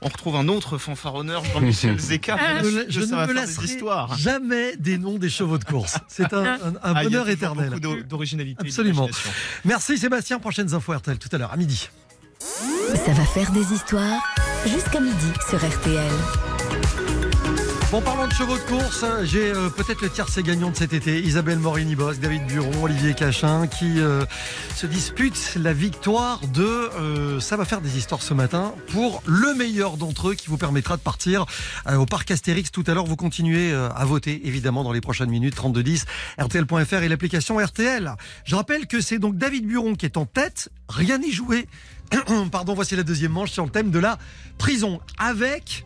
[0.02, 2.38] On retrouve un autre fanfaronneur, Jean-Michel Zeka.
[2.39, 4.18] Ah, Je, ne- je me histoires.
[4.18, 5.98] jamais des noms des chevaux de course.
[6.08, 7.68] C'est un, un- un Ah, il y a bonheur éternel.
[7.70, 8.63] Beaucoup d'o- d'originalité.
[8.65, 9.08] et Absolument.
[9.65, 10.39] Merci Sébastien.
[10.39, 11.69] Prochaines infos RTL tout à l'heure à midi.
[12.40, 14.22] Ça va faire des histoires
[14.66, 16.59] jusqu'à midi sur RTL.
[17.91, 21.19] Bon, parlant de chevaux de course, j'ai euh, peut-être le tiercé gagnant de cet été.
[21.21, 24.25] Isabelle Morini-Bosque, David Buron, Olivier Cachin, qui euh,
[24.75, 29.56] se disputent la victoire de euh, Ça va faire des histoires ce matin pour le
[29.56, 31.47] meilleur d'entre eux qui vous permettra de partir
[31.88, 33.06] euh, au parc Astérix tout à l'heure.
[33.06, 36.06] Vous continuez à voter, évidemment, dans les prochaines minutes, 3210,
[36.39, 38.13] RTL.fr et l'application RTL.
[38.45, 40.69] Je rappelle que c'est donc David Buron qui est en tête.
[40.89, 41.67] Rien n'est joué.
[42.52, 44.19] Pardon, voici la deuxième manche sur le thème de la
[44.60, 45.86] prison avec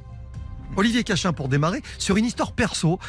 [0.75, 2.99] Olivier Cachin pour démarrer sur une histoire perso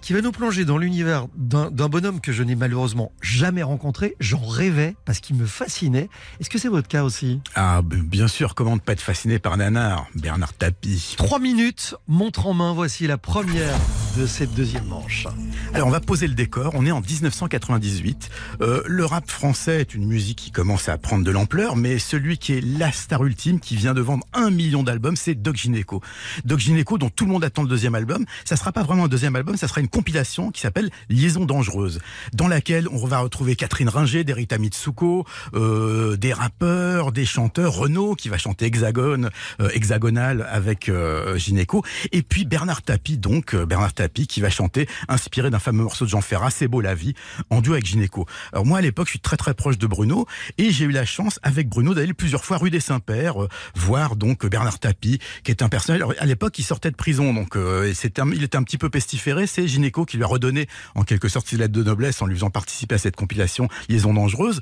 [0.00, 4.16] qui va nous plonger dans l'univers d'un bonhomme que je n'ai malheureusement jamais rencontré.
[4.18, 6.08] J'en rêvais parce qu'il me fascinait.
[6.40, 7.40] Est-ce que c'est votre cas aussi?
[7.54, 11.14] Ah, b- bien sûr, comment ne pas être fasciné par Nanar, Bernard Tapie?
[11.16, 13.78] Trois minutes, montre en main, voici la première
[14.18, 15.28] de cette deuxième manche.
[15.72, 16.72] Alors, on va poser le décor.
[16.74, 18.28] On est en 1998.
[18.60, 22.38] Euh, le rap français est une musique qui commence à prendre de l'ampleur, mais celui
[22.38, 26.02] qui est la star ultime, qui vient de vendre un million d'albums, c'est Doc Gineco.
[26.44, 28.24] Doc Gineco, dont tout le monde attend le deuxième album.
[28.44, 32.00] Ça sera pas vraiment un deuxième album, ça sera une compilation qui s'appelle Liaison dangereuse,
[32.32, 38.14] dans laquelle on va retrouver Catherine Ringer, Derita Mitsuko, euh, des rappeurs, des chanteurs, Renaud
[38.14, 43.66] qui va chanter Hexagone, euh, Hexagonal avec euh, Gineco, et puis Bernard Tapie, donc euh,
[43.66, 46.94] Bernard Tapie qui va chanter, inspiré d'un fameux morceau de Jean Ferrat, C'est beau la
[46.94, 47.14] vie,
[47.50, 48.26] en duo avec Gynéco.
[48.52, 50.26] Alors moi, à l'époque, je suis très très proche de Bruno
[50.58, 54.16] et j'ai eu la chance, avec Bruno, d'aller plusieurs fois rue des Saints-Pères, euh, voir
[54.16, 56.00] donc Bernard Tapie, qui est un personnage.
[56.00, 58.88] Alors, à l'époque, il sortait de prison, donc euh, un- il était un petit peu
[58.90, 59.46] pestiféré.
[59.46, 62.36] C'est Gynéco qui lui a redonné en quelque sorte ses lettres de noblesse en lui
[62.36, 64.60] faisant participer à cette compilation Liaison dangereuse.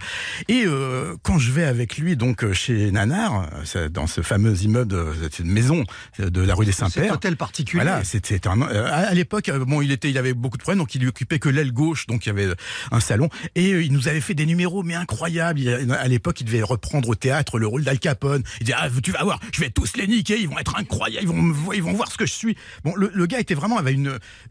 [0.48, 4.22] Et euh, quand je vais avec lui donc euh, chez Nanar, euh, c'est dans ce
[4.22, 5.84] fameux immeuble, euh, cette maison
[6.18, 7.12] de la rue des Saints-Pères.
[7.12, 7.82] hôtel particulier.
[7.82, 8.60] Voilà, c'était un.
[8.62, 11.48] à l'époque, bon, il était, il avait beaucoup de problèmes, donc il lui occupait que
[11.48, 12.48] l'aile gauche, donc il y avait
[12.90, 15.60] un salon, et il nous avait fait des numéros, mais incroyables.
[15.60, 18.42] Il- à l'époque, il devait reprendre au théâtre le rôle d'Al Capone.
[18.60, 21.26] Il disait, ah, tu vas voir, je vais tous les niquer, ils vont être incroyables,
[21.26, 22.56] ils vont, ils vont voir ce que je suis.
[22.84, 23.80] Bon, le, gars était vraiment,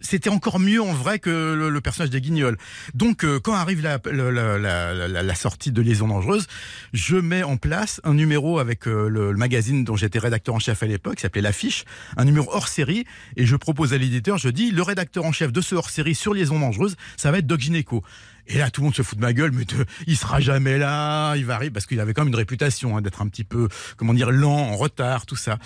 [0.02, 2.58] c'était encore mieux en vrai que le, personnage des Guignols.
[2.96, 6.48] Donc, euh, quand arrive la sortie de Liaison dangereuse,
[6.94, 10.60] je mets en place un numéro avec euh, le, le magazine dont j'étais rédacteur en
[10.60, 11.86] chef à l'époque, qui s'appelait L'Affiche,
[12.18, 13.06] un numéro hors série,
[13.38, 16.16] et je propose à l'éditeur, je dis, le rédacteur en chef de ce hors série
[16.16, 18.04] sur Liaison dangereuse, ça va être Doc Gineco.
[18.52, 20.78] Et là, tout le monde se fout de ma gueule, mais de- il sera jamais
[20.80, 23.44] là, il va arriver, parce qu'il avait quand même une réputation hein, d'être un petit
[23.44, 25.60] peu, comment dire, lent, en retard, tout ça.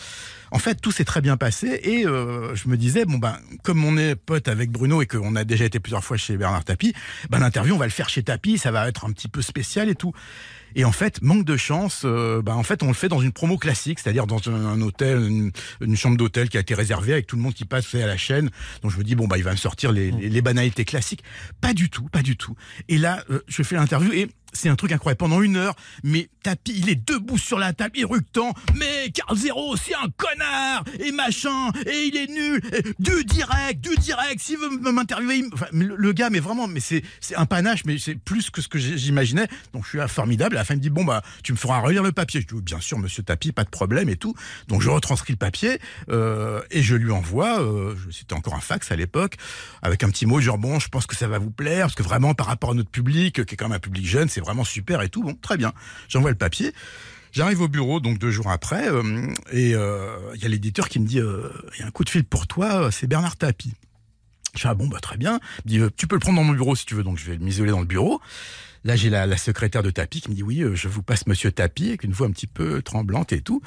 [0.52, 3.84] En fait, tout s'est très bien passé, et euh, je me disais, bon ben, comme
[3.86, 6.94] on est pote avec Bruno et qu'on a déjà été plusieurs fois chez Bernard Tapie,
[7.30, 9.88] ben l'interview, on va le faire chez Tapie, ça va être un petit peu spécial
[9.90, 10.14] et tout.
[10.76, 13.32] Et en fait, manque de chance, euh, bah, en fait, on le fait dans une
[13.32, 17.14] promo classique, c'est-à-dire dans un, un hôtel, une, une chambre d'hôtel qui a été réservée
[17.14, 18.50] avec tout le monde qui passe à la chaîne.
[18.82, 21.24] Donc je me dis bon bah il va me sortir les, les, les banalités classiques.
[21.62, 22.56] Pas du tout, pas du tout.
[22.90, 25.18] Et là, euh, je fais l'interview et c'est un truc incroyable.
[25.18, 28.54] Pendant une heure, mais Tapi, il est debout sur la table, éructant.
[28.76, 32.62] Mais Carl Zero, c'est un connard et machin et il est nul.
[33.00, 34.40] Du direct, du direct.
[34.40, 37.04] S'il veut m'interviewer, le, gars, mais vraiment, mais c'est
[37.36, 39.48] un panache, mais c'est plus que ce que j'imaginais.
[39.74, 40.56] Donc je suis formidable.
[40.56, 42.42] La il me dit bon bah tu me feras relire le papier.
[42.42, 44.36] Je dis bien sûr, Monsieur Tapi, pas de problème et tout.
[44.68, 47.62] Donc je retranscris le papier euh, et je lui envoie.
[47.62, 49.38] Euh, C'était encore un fax à l'époque
[49.82, 52.04] avec un petit mot genre bon, je pense que ça va vous plaire parce que
[52.04, 54.64] vraiment par rapport à notre public, qui est quand même un public jeune, c'est vraiment
[54.64, 55.24] super et tout.
[55.24, 55.74] Bon, très bien.
[56.08, 56.74] J'envoie le papier.
[57.32, 61.00] J'arrive au bureau donc deux jours après euh, et euh, il y a l'éditeur qui
[61.00, 63.38] me dit euh, il y a un coup de fil pour toi, euh, c'est Bernard
[63.38, 63.74] Tapie.
[64.54, 65.40] Je fais ah bon bah très bien.
[65.66, 67.18] Il me dit euh, tu peux le prendre dans mon bureau si tu veux donc
[67.18, 68.22] je vais m'isoler dans le bureau.
[68.84, 71.26] Là j'ai la, la secrétaire de Tapie qui me dit oui euh, je vous passe
[71.26, 73.64] Monsieur Tapie avec une voix un petit peu tremblante et tout.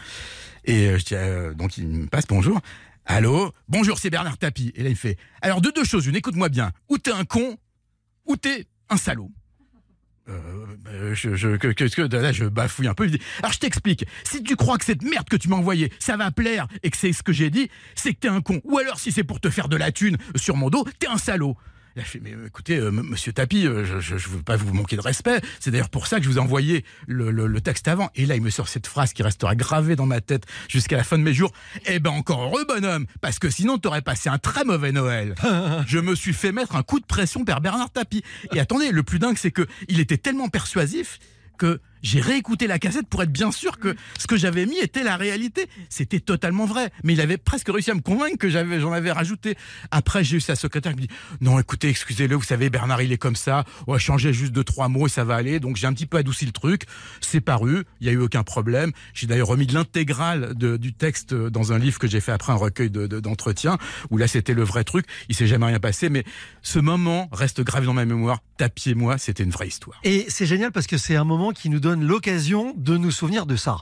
[0.65, 2.61] Et euh, je dis euh, donc il me passe bonjour.
[3.05, 3.53] Allô?
[3.69, 4.71] Bonjour c'est Bernard Tapie.
[4.77, 7.25] Et là il me fait alors de deux choses une écoute-moi bien ou t'es un
[7.25, 7.57] con
[8.27, 9.33] ou t'es un salaud.
[10.29, 13.09] Euh, je, je, que, que, là, je bafouille un peu.
[13.39, 14.07] Alors, je t'explique.
[14.25, 16.97] Si tu crois que cette merde que tu m'as envoyée, ça va plaire et que
[16.97, 18.61] c'est ce que j'ai dit, c'est que t'es un con.
[18.65, 21.19] Ou alors, si c'est pour te faire de la thune sur mon dos, t'es un
[21.19, 21.57] salaud.
[21.97, 24.97] Je fais, mais euh, écoutez, euh, monsieur Tapi, euh, je, je veux pas vous manquer
[24.97, 25.41] de respect.
[25.61, 28.11] C'est d'ailleurs pour ça que je vous ai envoyé le, le, le texte avant.
[28.15, 31.05] Et là, il me sort cette phrase qui restera gravée dans ma tête jusqu'à la
[31.05, 31.53] fin de mes jours.
[31.87, 35.35] Eh ben, encore heureux, bonhomme, parce que sinon, t'aurais passé un très mauvais Noël.
[35.87, 38.23] je me suis fait mettre un coup de pression par Bernard Tapie.
[38.53, 41.19] Et attendez, le plus dingue, c'est que il était tellement persuasif
[41.57, 45.03] que j'ai réécouté la cassette pour être bien sûr que ce que j'avais mis était
[45.03, 45.67] la réalité.
[45.89, 46.91] C'était totalement vrai.
[47.05, 49.57] Mais il avait presque réussi à me convaincre que j'avais, j'en avais rajouté.
[49.91, 53.13] Après, j'ai eu sa secrétaire qui me dit, non, écoutez, excusez-le, vous savez, Bernard, il
[53.13, 53.65] est comme ça.
[53.87, 55.61] On va changer juste deux, trois mots et ça va aller.
[55.61, 56.83] Donc, j'ai un petit peu adouci le truc.
[57.21, 57.85] C'est paru.
[58.01, 58.93] Il y a eu aucun problème.
[59.15, 62.57] J'ai d'ailleurs remis de l'intégrale du texte dans un livre que j'ai fait après un
[62.57, 63.79] recueil de- de- d'entretiens
[64.11, 65.07] où là, c'était le vrai truc.
[65.29, 66.25] Il s'est jamais rien passé, mais
[66.63, 68.41] ce moment reste gravé dans ma mémoire.
[68.59, 69.99] Tapiez moi, c'était une vraie histoire.
[70.05, 73.47] Et c'est génial parce que c'est un moment qui nous donne l'occasion de nous souvenir
[73.47, 73.79] de ça.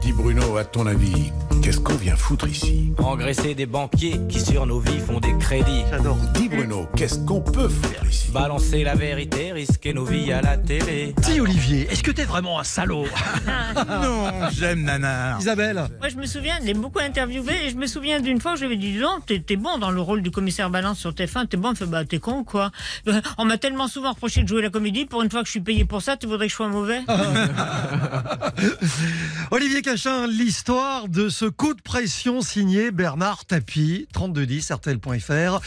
[0.00, 1.30] Dis Bruno, à ton avis,
[1.62, 5.82] qu'est-ce qu'on vient foutre ici Engraisser des banquiers qui sur nos vies font des crédits.
[5.90, 6.16] J'adore.
[6.34, 10.56] Dis Bruno, qu'est-ce qu'on peut faire ici Balancer la vérité, risquer nos vies à la
[10.56, 11.14] télé.
[11.22, 13.04] Dis Olivier, est-ce que t'es vraiment un salaud
[13.76, 15.40] non, j'aime Nanar.
[15.40, 18.54] Isabelle Moi, je me souvian, je l'ai beaucoup interviewé et je me souviens d'une fois
[18.54, 20.98] où je lui ai dit Non, t'es t'es bon dans le rôle du commissaire Balance
[20.98, 21.74] sur TF1, t'es bon.
[21.74, 22.70] Fait Bah, t'es con, quoi.
[23.38, 25.04] On m'a tellement souvent reproché de jouer la comédie.
[25.04, 27.00] Pour une fois que je suis payé pour ça, tu voudrais que je sois mauvais?
[29.50, 35.60] Olivier Cachin, l'histoire de ce coup de pression signé Bernard Tapie, 3210 RTL.fr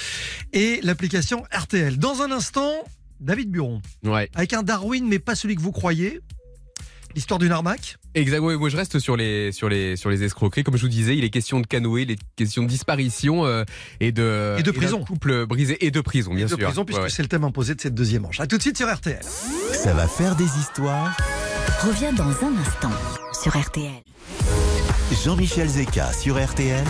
[0.53, 1.97] et l'application RTL.
[1.97, 2.71] Dans un instant,
[3.19, 4.29] David Buron, Ouais.
[4.33, 6.21] avec un Darwin, mais pas celui que vous croyez.
[7.15, 7.97] L'histoire d'une arnaque.
[8.15, 8.39] Exact.
[8.39, 10.63] ouais, moi, je reste sur les sur les sur les escroqueries.
[10.63, 13.65] Comme je vous disais, il est question de canoë, il est question de disparition euh,
[13.99, 15.03] et de Et de prison.
[15.03, 16.59] couple brisé et de prison, bien de sûr.
[16.59, 17.09] prison, puisque Ouais, ouais.
[17.11, 18.39] c'est le thème imposé de cette deuxième manche.
[18.39, 19.19] A tout de suite sur RTL.
[19.73, 21.15] Ça va faire des histoires.
[21.81, 22.91] Revient dans un instant
[23.43, 23.91] sur RTL.
[25.25, 26.85] Jean-Michel Zeka sur RTL.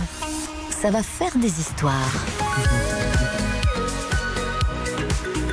[0.70, 2.14] Ça va faire des histoires.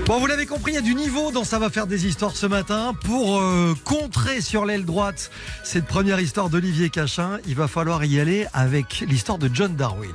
[0.05, 2.37] Bon, vous l'avez compris, il y a du niveau dans Ça va faire des histoires
[2.37, 2.93] ce matin.
[3.03, 5.31] Pour euh, contrer sur l'aile droite
[5.65, 10.13] cette première histoire d'Olivier Cachin, il va falloir y aller avec l'histoire de John Darwin.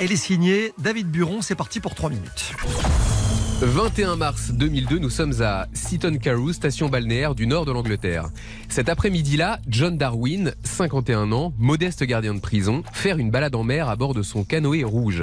[0.00, 1.42] Elle est signée David Buron.
[1.42, 2.54] C'est parti pour 3 minutes.
[3.64, 8.28] 21 mars 2002, nous sommes à Seaton Carew, station balnéaire du nord de l'Angleterre.
[8.68, 13.88] Cet après-midi-là, John Darwin, 51 ans, modeste gardien de prison, faire une balade en mer
[13.88, 15.22] à bord de son canoë rouge.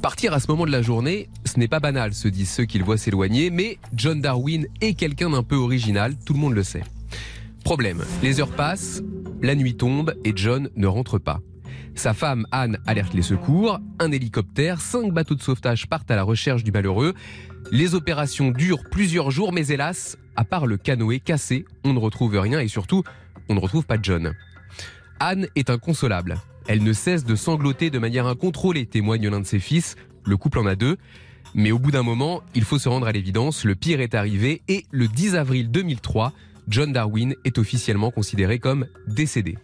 [0.00, 2.78] Partir à ce moment de la journée, ce n'est pas banal, se disent ceux qui
[2.78, 6.62] le voient s'éloigner, mais John Darwin est quelqu'un d'un peu original, tout le monde le
[6.62, 6.84] sait.
[7.62, 9.02] Problème, les heures passent,
[9.42, 11.40] la nuit tombe et John ne rentre pas.
[12.00, 16.22] Sa femme Anne alerte les secours, un hélicoptère, cinq bateaux de sauvetage partent à la
[16.22, 17.12] recherche du malheureux.
[17.72, 22.38] Les opérations durent plusieurs jours, mais hélas, à part le canoë cassé, on ne retrouve
[22.38, 23.04] rien et surtout,
[23.50, 24.32] on ne retrouve pas John.
[25.18, 26.38] Anne est inconsolable.
[26.68, 29.96] Elle ne cesse de sangloter de manière incontrôlée, témoigne l'un de ses fils.
[30.24, 30.96] Le couple en a deux.
[31.54, 34.62] Mais au bout d'un moment, il faut se rendre à l'évidence, le pire est arrivé
[34.68, 36.32] et le 10 avril 2003,
[36.66, 39.58] John Darwin est officiellement considéré comme décédé.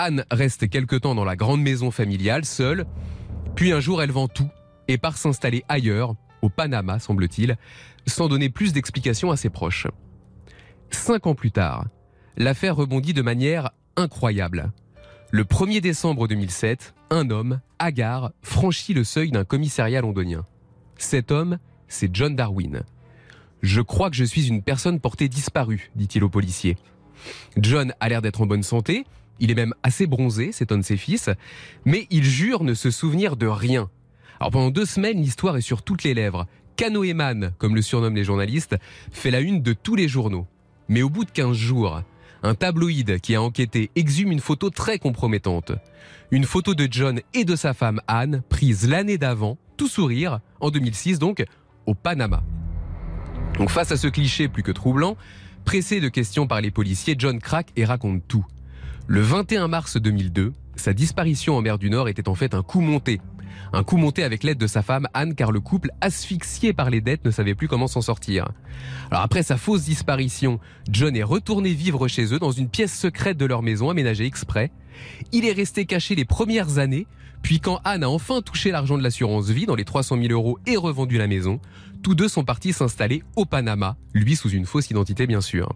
[0.00, 2.86] Anne reste quelque temps dans la grande maison familiale, seule,
[3.54, 4.48] puis un jour elle vend tout
[4.88, 7.58] et part s'installer ailleurs, au Panama semble-t-il,
[8.06, 9.88] sans donner plus d'explications à ses proches.
[10.90, 11.84] Cinq ans plus tard,
[12.38, 14.72] l'affaire rebondit de manière incroyable.
[15.32, 20.46] Le 1er décembre 2007, un homme, Agar, franchit le seuil d'un commissariat londonien.
[20.96, 21.58] Cet homme,
[21.88, 22.84] c'est John Darwin.
[23.60, 26.78] Je crois que je suis une personne portée disparue, dit-il au policier.
[27.58, 29.04] John a l'air d'être en bonne santé,
[29.40, 31.30] il est même assez bronzé, c'est un de ses fils,
[31.84, 33.90] mais il jure ne se souvenir de rien.
[34.38, 36.46] Alors pendant deux semaines, l'histoire est sur toutes les lèvres.
[36.76, 38.76] Canoeman, comme le surnomment les journalistes,
[39.10, 40.46] fait la une de tous les journaux.
[40.88, 42.02] Mais au bout de 15 jours,
[42.42, 45.72] un tabloïd qui a enquêté exhume une photo très compromettante.
[46.30, 50.70] Une photo de John et de sa femme Anne, prise l'année d'avant, tout sourire, en
[50.70, 51.44] 2006 donc,
[51.86, 52.42] au Panama.
[53.58, 55.16] Donc face à ce cliché plus que troublant,
[55.64, 58.46] pressé de questions par les policiers, John craque et raconte tout.
[59.12, 62.80] Le 21 mars 2002, sa disparition en mer du Nord était en fait un coup
[62.80, 63.20] monté.
[63.72, 67.00] Un coup monté avec l'aide de sa femme Anne car le couple, asphyxié par les
[67.00, 68.52] dettes, ne savait plus comment s'en sortir.
[69.10, 70.60] Alors après sa fausse disparition,
[70.92, 74.70] John est retourné vivre chez eux dans une pièce secrète de leur maison aménagée exprès.
[75.32, 77.08] Il est resté caché les premières années,
[77.42, 80.60] puis quand Anne a enfin touché l'argent de l'assurance vie dans les 300 000 euros
[80.66, 81.58] et revendu la maison,
[82.02, 85.74] tous deux sont partis s'installer au Panama, lui sous une fausse identité bien sûr.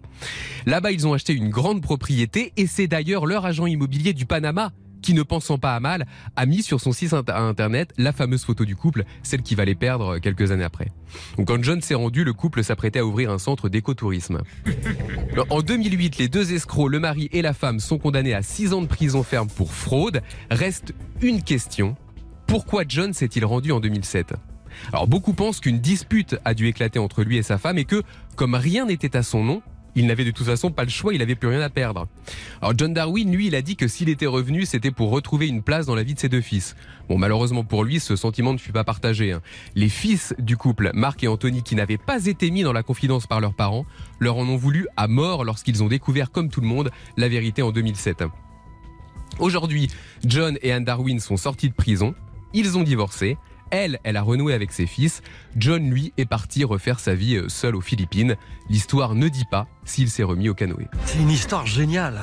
[0.67, 4.73] Là-bas, ils ont acheté une grande propriété et c'est d'ailleurs leur agent immobilier du Panama
[5.03, 8.65] qui, ne pensant pas à mal, a mis sur son site internet la fameuse photo
[8.65, 10.89] du couple, celle qui va les perdre quelques années après.
[11.47, 14.41] Quand John s'est rendu, le couple s'apprêtait à ouvrir un centre d'écotourisme.
[15.51, 18.81] En 2008, les deux escrocs, le mari et la femme, sont condamnés à 6 ans
[18.81, 20.23] de prison ferme pour fraude.
[20.51, 21.97] Reste une question.
[22.47, 24.33] Pourquoi John s'est-il rendu en 2007
[24.93, 28.03] alors beaucoup pensent qu'une dispute a dû éclater entre lui et sa femme et que,
[28.37, 29.63] comme rien n'était à son nom,
[29.97, 32.09] il n'avait de toute façon pas le choix, il n'avait plus rien à perdre.
[32.61, 35.63] Alors John Darwin, lui, il a dit que s'il était revenu, c'était pour retrouver une
[35.63, 36.75] place dans la vie de ses deux fils.
[37.09, 39.31] Bon, malheureusement pour lui, ce sentiment ne fut pas partagé.
[39.33, 39.41] hein.
[39.77, 43.29] Les fils du couple, Mark et Anthony, qui n'avaient pas été mis dans la confidence
[43.29, 43.87] par leurs parents,
[44.19, 47.63] leur en ont voulu à mort lorsqu'ils ont découvert, comme tout le monde, la vérité
[47.63, 48.25] en 2007.
[49.39, 49.91] Aujourd'hui,
[50.25, 52.15] John et Anne Darwin sont sortis de prison,
[52.53, 53.37] ils ont divorcé,
[53.71, 55.23] elle, elle a renoué avec ses fils.
[55.57, 58.37] John, lui, est parti refaire sa vie euh, seul aux Philippines.
[58.69, 60.89] L'histoire ne dit pas s'il s'est remis au canoë.
[61.07, 62.21] C'est une histoire géniale.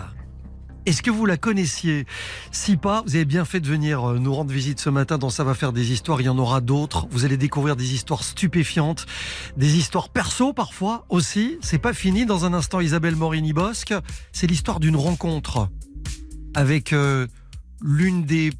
[0.88, 2.08] Est-ce que vous la connaissiez?
[2.51, 5.30] Si pas, vous avez bien fait de venir euh, nous rendre visite ce matin dans
[5.30, 6.21] Ça va faire des histoires.
[6.21, 7.08] Il y en aura d'autres.
[7.12, 9.06] Vous allez découvrir des histoires stupéfiantes,
[9.58, 11.60] des histoires perso parfois aussi.
[11.62, 12.25] C'est pas fini.
[12.25, 13.93] Dans un instant, Isabelle Morini-Bosque,
[14.32, 15.69] c'est l'histoire d'une rencontre
[16.56, 17.27] avec euh,
[17.82, 18.51] l'une des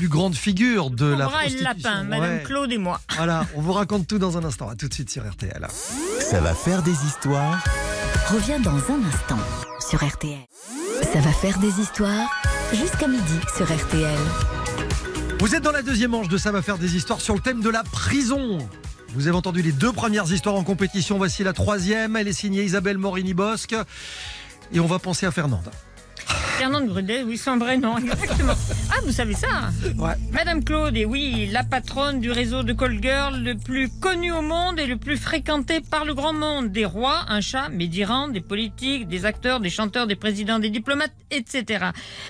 [0.00, 1.90] plus grandes figures de la Bras et le prostitution.
[1.90, 2.42] lapin, Madame Ouais.
[2.46, 3.02] Claude et moi.
[3.18, 4.66] Voilà, on vous raconte tout dans un instant.
[4.70, 5.66] À tout de suite sur RTL.
[6.22, 7.62] Ça va faire des histoires.
[8.30, 9.36] Revient dans un instant
[9.86, 10.38] sur RTL.
[11.12, 12.30] Ça va faire des histoires
[12.72, 14.18] jusqu'à midi sur RTL.
[15.38, 17.60] Vous êtes dans la deuxième manche de Ça va faire des histoires sur le thème
[17.60, 18.56] de la prison.
[19.12, 21.18] Vous avez entendu les deux premières histoires en compétition.
[21.18, 22.16] Voici la troisième.
[22.16, 23.76] Elle est signée Isabelle Morini-Bosque.
[24.72, 25.70] Et on va penser à Fernande.
[26.58, 28.52] Fernande Grudet, oui, son vrai nom, exactement.
[28.90, 30.12] Ah, vous savez ça Ouais.
[30.32, 34.42] Madame Claude est, oui, la patronne du réseau de call girl le plus connu au
[34.42, 36.70] monde et le plus fréquenté par le grand monde.
[36.70, 40.70] Des rois, un chat, mais d'Iran, des politiques, des acteurs, des chanteurs, des présidents, des
[40.70, 41.86] diplomates, etc.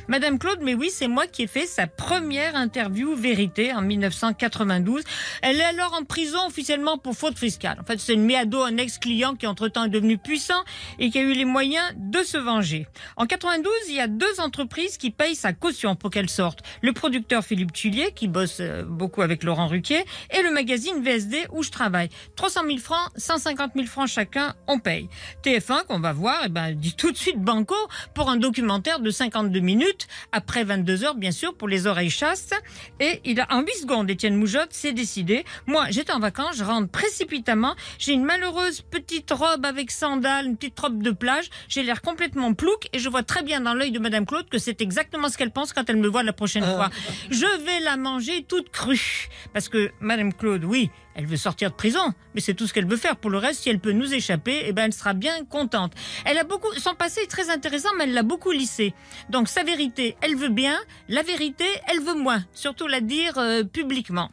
[0.09, 5.03] Madame Claude, mais oui, c'est moi qui ai fait sa première interview vérité en 1992.
[5.43, 7.79] Elle est alors en prison officiellement pour faute fiscale.
[7.81, 10.63] En fait, c'est une méado, un ex-client qui entre-temps est devenu puissant
[10.99, 12.87] et qui a eu les moyens de se venger.
[13.17, 16.61] En 92, il y a deux entreprises qui payent sa caution pour qu'elle sorte.
[16.83, 21.47] Le producteur Philippe Tullier, qui bosse euh, beaucoup avec Laurent Ruquier, et le magazine VSD
[21.53, 22.09] où je travaille.
[22.37, 25.09] 300 000 francs, 150 000 francs chacun, on paye.
[25.45, 27.75] TF1, qu'on va voir, eh ben, dit tout de suite banco
[28.15, 32.55] pour un documentaire de 52 minutes, après 22 heures, bien sûr, pour les oreilles chastes.
[33.01, 35.45] Et il a, en 8 secondes, Étienne Moujotte s'est décidé.
[35.67, 37.75] Moi, j'étais en vacances, je rentre précipitamment.
[37.99, 41.51] J'ai une malheureuse petite robe avec sandales, une petite robe de plage.
[41.69, 44.59] J'ai l'air complètement plouc et je vois très bien dans l'œil de Madame Claude que
[44.59, 46.91] c'est exactement ce qu'elle pense quand elle me voit la prochaine fois.
[47.31, 49.29] Je vais la manger toute crue.
[49.53, 52.87] Parce que Madame Claude, oui, elle veut sortir de prison, mais c'est tout ce qu'elle
[52.87, 53.17] veut faire.
[53.17, 55.93] Pour le reste, si elle peut nous échapper, eh ben, elle sera bien contente.
[56.25, 58.95] Elle a beaucoup, son passé est très intéressant, mais elle l'a beaucoup lissé.
[59.29, 60.79] Donc, sa vérité, elle veut bien.
[61.09, 62.45] La vérité, elle veut moins.
[62.53, 64.31] Surtout la dire euh, publiquement.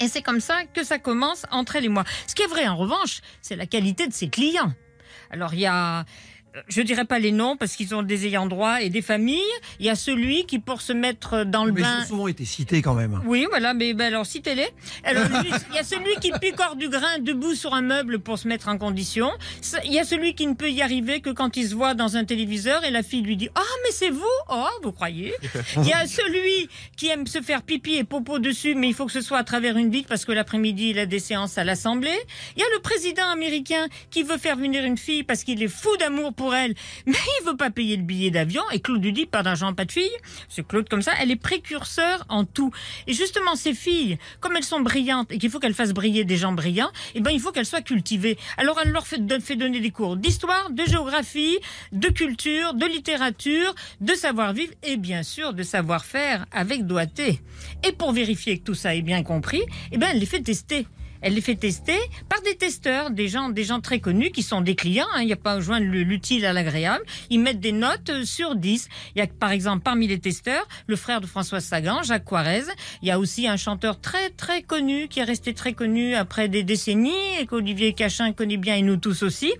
[0.00, 2.04] Et c'est comme ça que ça commence entre elle et moi.
[2.26, 4.72] Ce qui est vrai, en revanche, c'est la qualité de ses clients.
[5.30, 6.04] Alors, il y a,
[6.68, 9.40] je dirais pas les noms parce qu'ils ont des ayants droit et des familles.
[9.80, 11.98] Il y a celui qui, pour se mettre dans le Mais bain.
[11.98, 13.20] ils ont souvent été cités quand même.
[13.26, 14.68] Oui, voilà, mais ben alors citez-les.
[15.04, 18.38] Alors, lui, il y a celui qui picore du grain debout sur un meuble pour
[18.38, 19.30] se mettre en condition.
[19.84, 22.16] Il y a celui qui ne peut y arriver que quand il se voit dans
[22.16, 25.34] un téléviseur et la fille lui dit Ah, mais c'est vous Oh, vous croyez?
[25.76, 29.06] Il y a celui qui aime se faire pipi et popo dessus, mais il faut
[29.06, 31.64] que ce soit à travers une vitre parce que l'après-midi, il a des séances à
[31.64, 32.16] l'Assemblée.
[32.56, 35.68] Il y a le président américain qui veut faire venir une fille parce qu'il est
[35.68, 36.74] fou d'amour pour elle,
[37.06, 38.62] mais il veut pas payer le billet d'avion.
[38.72, 40.10] Et Claude lui dit Pas d'argent, pas de fille.
[40.48, 41.12] C'est Claude comme ça.
[41.20, 42.70] Elle est précurseur en tout.
[43.06, 46.36] Et justement, ces filles, comme elles sont brillantes et qu'il faut qu'elles fassent briller des
[46.36, 48.38] gens brillants, eh ben, il faut qu'elles soient cultivées.
[48.56, 51.58] Alors, elle leur fait, fait donner des cours d'histoire, de géographie,
[51.92, 57.40] de culture, de littérature, de savoir-vivre et bien sûr de savoir-faire avec doigté.
[57.86, 60.86] Et pour vérifier que tout ça est bien compris, eh ben, elle les fait tester.
[61.22, 61.98] Elle les fait tester
[62.28, 65.06] par des testeurs, des gens, des gens très connus qui sont des clients.
[65.14, 65.20] hein.
[65.22, 67.04] Il n'y a pas à joindre le- l'utile à l'agréable.
[67.30, 68.88] Ils mettent des notes euh, sur 10.
[69.14, 72.64] Il y a par exemple parmi les testeurs le frère de François Sagan, Jacques Quarez.
[73.02, 76.48] Il y a aussi un chanteur très très connu qui est resté très connu après
[76.48, 79.52] des décennies et qu'Olivier Cachin connaît bien et nous tous aussi.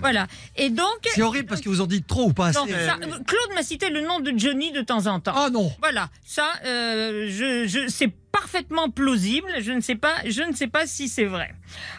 [0.00, 0.26] Voilà.
[0.56, 0.86] Et donc.
[1.04, 2.58] C'est horrible parce que vous en dites trop ou pas assez.
[2.58, 5.32] Non, ça, Claude m'a cité le nom de Johnny de temps en temps.
[5.34, 5.70] Ah non.
[5.80, 9.48] Voilà, ça, euh, je, je, c'est parfaitement plausible.
[9.60, 11.54] Je ne sais pas, je ne sais pas si c'est vrai.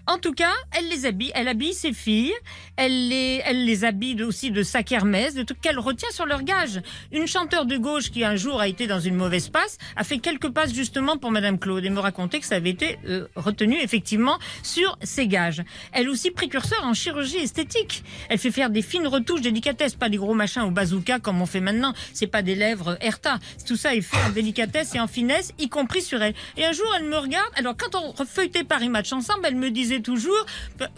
[0.07, 2.33] En tout cas, elle les habille, elle habille ses filles,
[2.75, 6.43] elle les, elle les habille aussi de sa kermesse, de tout qu'elle retient sur leur
[6.43, 6.81] gage.
[7.11, 10.19] Une chanteure de gauche qui un jour a été dans une mauvaise passe a fait
[10.19, 13.77] quelques passes justement pour Madame Claude et me racontait que ça avait été euh, retenu
[13.81, 15.63] effectivement sur ses gages.
[15.91, 18.03] Elle aussi précurseur en chirurgie esthétique.
[18.29, 21.45] Elle fait faire des fines retouches délicatesse, pas des gros machins au bazooka comme on
[21.45, 21.93] fait maintenant.
[22.13, 23.39] C'est pas des lèvres Erta.
[23.65, 26.20] Tout ça est fait en délicatesse et en finesse, y compris sur
[26.57, 27.49] Et un jour, elle me regarde.
[27.55, 30.45] Alors, quand on feuilletait Paris Match ensemble, elle me disait toujours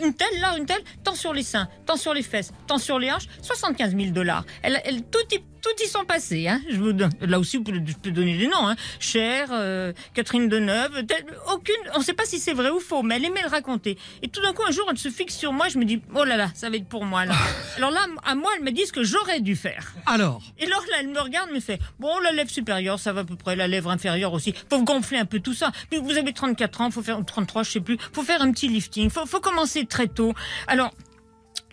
[0.04, 3.00] une telle là, une telle, tant sur les seins, tant sur les fesses, tant sur
[3.00, 4.46] les hanches, 75 000 dollars.
[4.62, 5.20] Elle, elle, tout
[5.64, 6.48] tout y sont passés.
[6.48, 6.62] Hein.
[6.70, 8.68] Je vous donne, là aussi, vous pouvez, je peux donner des noms.
[8.68, 8.76] Hein.
[9.00, 11.74] Cher, euh, Catherine Deneuve, telle- aucune.
[11.96, 13.98] On ne sait pas si c'est vrai ou faux, mais elle aimait le raconter.
[14.22, 15.70] Et tout d'un coup, un jour, elle se fixe sur moi.
[15.70, 17.34] Je me dis, oh là là, ça va être pour moi là.
[17.78, 19.94] Alors là, à moi, elle me dit ce que j'aurais dû faire.
[20.06, 20.42] Alors?
[20.60, 23.24] Et alors là, elle me regarde, me fait Bon, la lèvre supérieure, ça va à
[23.24, 24.54] peu près, la lèvre inférieure aussi.
[24.70, 25.72] Faut gonfler un peu tout ça.
[25.90, 27.98] Puis vous avez 34 ans, faut faire 33, je sais plus.
[28.12, 29.10] Faut faire un petit lifting.
[29.10, 30.34] Faut, faut commencer très tôt.
[30.68, 30.92] Alors,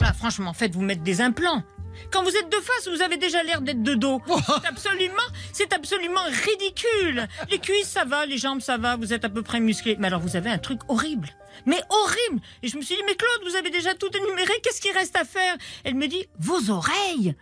[0.00, 1.64] là, franchement, faites-vous mettre des implants.
[2.10, 4.20] Quand vous êtes de face, vous avez déjà l'air d'être de dos.
[4.26, 5.16] C'est absolument,
[5.52, 7.28] c'est absolument ridicule.
[7.50, 9.96] Les cuisses, ça va, les jambes, ça va, vous êtes à peu près musclé.
[9.98, 11.28] Mais alors, vous avez un truc horrible.
[11.66, 12.42] Mais horrible.
[12.62, 15.16] Et je me suis dit, mais Claude, vous avez déjà tout énuméré, qu'est-ce qu'il reste
[15.16, 15.56] à faire?
[15.84, 17.34] Elle me dit, vos oreilles.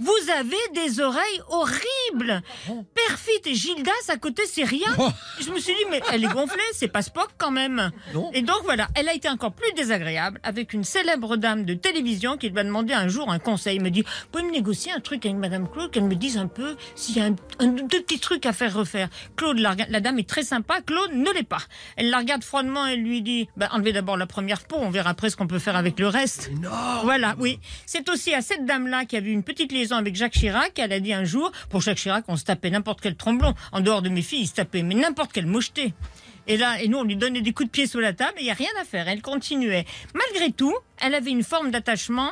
[0.00, 2.42] Vous avez des oreilles horribles.
[2.94, 4.88] Perfit et Gildas à côté, c'est rien.
[5.40, 7.90] Je me suis dit, mais elle est gonflée, c'est pas Spock quand même.
[8.32, 12.36] Et donc voilà, elle a été encore plus désagréable avec une célèbre dame de télévision
[12.36, 13.76] qui lui a demandé un jour un conseil.
[13.76, 16.46] Elle me dit, pouvez me négocier un truc avec Madame Claude, qu'elle me dise un
[16.48, 19.08] peu s'il y a un, un- deux petits trucs à faire refaire.
[19.36, 21.62] Claude, la, la dame est très sympa, Claude ne l'est pas.
[21.96, 25.10] Elle la regarde froidement et lui dit, bah, enlevez d'abord la première peau, on verra
[25.10, 26.50] après ce qu'on peut faire avec le reste.
[27.04, 27.58] Voilà, oui.
[27.86, 30.78] C'est aussi à cette dame-là qui a eu une petite liaison avec Jacques Chirac.
[30.78, 33.54] Elle a dit un jour, pour Jacques Chirac, on se tapait n'importe quel tromblon.
[33.72, 35.94] En dehors de mes filles, ils se tapaient, mais n'importe quelle mocheté.
[36.46, 38.42] Et là, et nous, on lui donnait des coups de pied sous la table et
[38.42, 39.06] il n'y a rien à faire.
[39.06, 39.84] Elle continuait.
[40.14, 42.30] Malgré tout, elle avait une forme d'attachement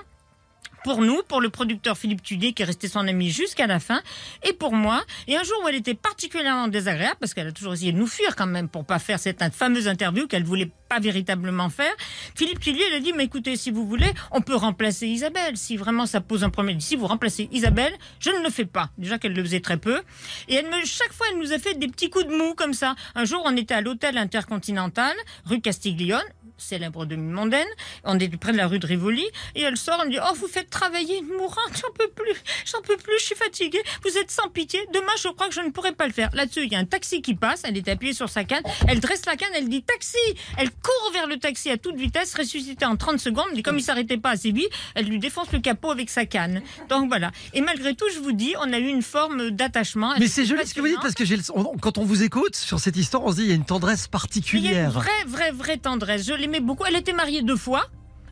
[0.87, 4.03] pour nous, pour le producteur Philippe Tudier qui est resté son ami jusqu'à la fin,
[4.45, 5.03] et pour moi.
[5.27, 8.07] Et un jour où elle était particulièrement désagréable, parce qu'elle a toujours essayé de nous
[8.07, 11.93] fuir quand même pour pas faire cette fameuse interview qu'elle voulait pas véritablement faire,
[12.37, 15.57] Philippe Tudier elle a dit, mais écoutez, si vous voulez, on peut remplacer Isabelle.
[15.57, 18.91] Si vraiment ça pose un problème, si vous remplacez Isabelle, je ne le fais pas.
[18.97, 20.03] Déjà qu'elle le faisait très peu.
[20.49, 22.75] Et elle me, chaque fois, elle nous a fait des petits coups de mou comme
[22.75, 22.95] ça.
[23.17, 25.17] Un jour, on était à l'hôtel intercontinental,
[25.47, 26.23] rue Castiglione.
[26.59, 27.67] Célèbre demi-mondaine.
[28.05, 29.25] On est près de la rue de Rivoli.
[29.55, 32.35] Et elle sort, elle me dit Oh, vous faites travailler une mourante, j'en peux plus,
[32.65, 33.83] j'en peux plus, je suis fatiguée.
[34.05, 34.81] Vous êtes sans pitié.
[34.93, 36.31] Demain, je crois que je ne pourrai pas le faire.
[36.35, 37.63] Là-dessus, il y a un taxi qui passe.
[37.65, 38.63] Elle est appuyée sur sa canne.
[38.89, 40.17] Elle dresse la canne, elle dit Taxi
[40.57, 43.47] Elle court vers le taxi à toute vitesse, ressuscitée en 30 secondes.
[43.55, 46.63] Mais comme il s'arrêtait pas assez vite, elle lui défonce le capot avec sa canne.
[46.89, 47.31] Donc voilà.
[47.55, 50.15] Et malgré tout, je vous dis, on a eu une forme d'attachement.
[50.19, 51.43] Mais c'est joli ce que vous dites parce que j'ai le-
[51.81, 54.01] quand on vous écoute sur cette histoire, on se dit il y a une tendresse
[54.01, 54.91] Il y a une particulière.
[54.91, 56.27] vraie, vraie, vraie tendresse.
[56.27, 56.85] Je beaucoup.
[56.87, 57.87] Elle était mariée deux fois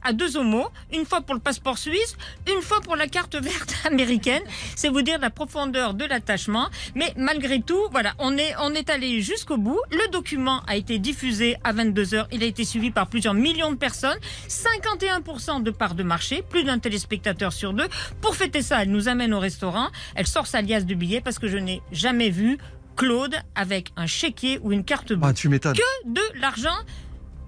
[0.06, 2.14] à deux homos, une fois pour le passeport suisse,
[2.54, 4.42] une fois pour la carte verte américaine.
[4.76, 6.68] C'est vous dire la profondeur de l'attachement.
[6.94, 9.80] Mais malgré tout, voilà, on est, on est allé jusqu'au bout.
[9.90, 12.28] Le document a été diffusé à 22 heures.
[12.32, 14.18] Il a été suivi par plusieurs millions de personnes.
[14.48, 17.88] 51% de part de marché, plus d'un téléspectateur sur deux.
[18.20, 19.88] Pour fêter ça, elle nous amène au restaurant.
[20.14, 22.58] Elle sort sa liasse de billets parce que je n'ai jamais vu
[22.96, 25.74] Claude avec un chéquier ou une carte bleue Ah, tu m'étonnes.
[25.74, 26.76] que de l'argent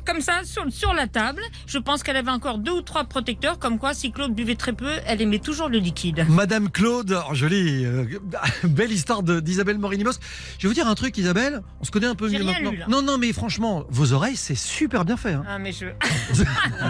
[0.07, 1.43] comme ça sur, sur la table.
[1.67, 4.73] Je pense qu'elle avait encore deux ou trois protecteurs, comme quoi si Claude buvait très
[4.73, 6.25] peu, elle aimait toujours le liquide.
[6.29, 8.07] Madame Claude, oh, jolie, euh,
[8.65, 10.13] belle histoire d'Isabelle Morinimos.
[10.59, 12.71] Je vais vous dire un truc, Isabelle, on se connaît un peu mieux rien maintenant.
[12.71, 15.33] lu, non, non, mais franchement, vos oreilles, c'est super bien fait.
[15.33, 15.45] hein.
[15.49, 15.87] Ah mais je...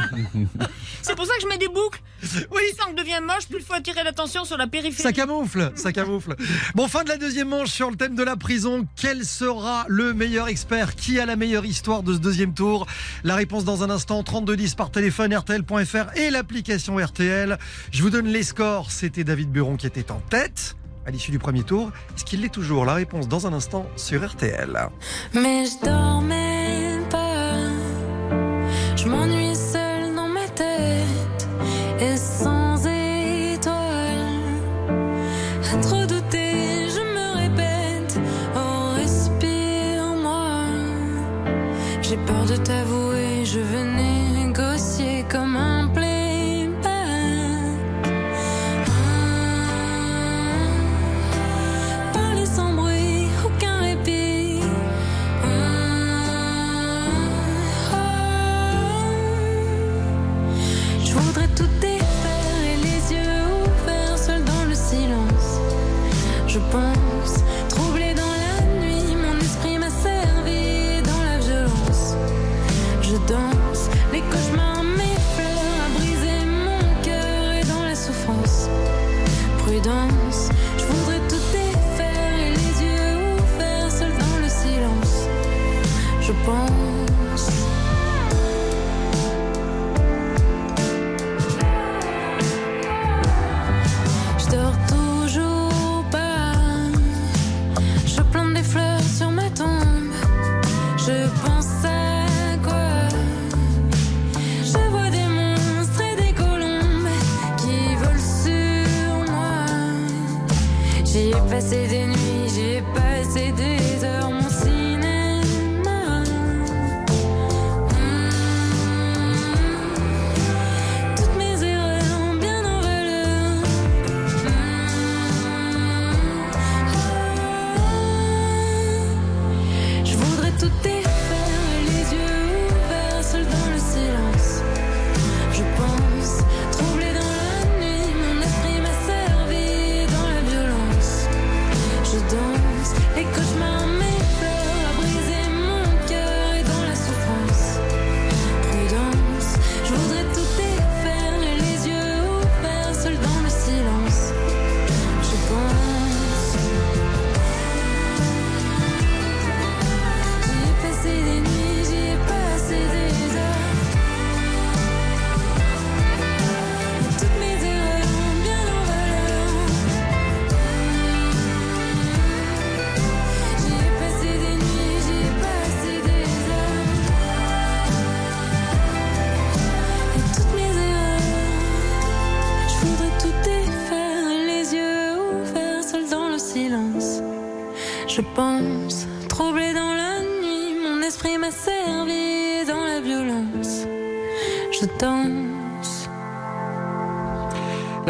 [1.03, 2.01] C'est pour ça que je mets des boucles.
[2.23, 2.39] Oui.
[2.51, 5.03] Plus ça devient moche, plus il faut attirer l'attention sur la périphérie.
[5.03, 6.35] Ça camoufle, ça camoufle.
[6.75, 8.87] Bon, fin de la deuxième manche sur le thème de la prison.
[8.97, 10.95] Quel sera le meilleur expert?
[10.97, 12.87] Qui a la meilleure histoire de ce deuxième tour?
[13.25, 17.59] La réponse dans un instant, 3210 par téléphone, RTL.fr et l'application RTL.
[17.91, 18.91] Je vous donne les scores.
[18.91, 20.77] C'était David Buron qui était en tête
[21.07, 21.93] à l'issue du premier tour.
[22.17, 22.85] Est-ce qu'il l'est toujours?
[22.85, 24.89] La réponse dans un instant sur RTL.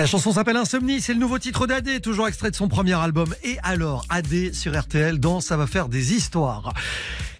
[0.06, 3.34] La chanson s'appelle Insomnie, c'est le nouveau titre d'AD, toujours extrait de son premier album.
[3.42, 6.74] Et alors, AD sur RTL, dans Ça va faire des histoires.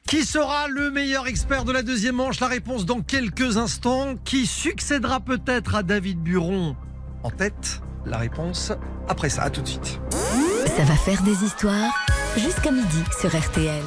[0.08, 2.40] Qui sera le meilleur expert de la deuxième manche?
[2.40, 4.16] La réponse dans quelques instants.
[4.24, 6.74] Qui succédera peut-être à David Buron?
[7.22, 8.72] En tête La réponse
[9.08, 10.00] après ça, à tout de suite.
[10.76, 11.94] Ça va faire des histoires
[12.36, 13.84] jusqu'à midi sur RTL.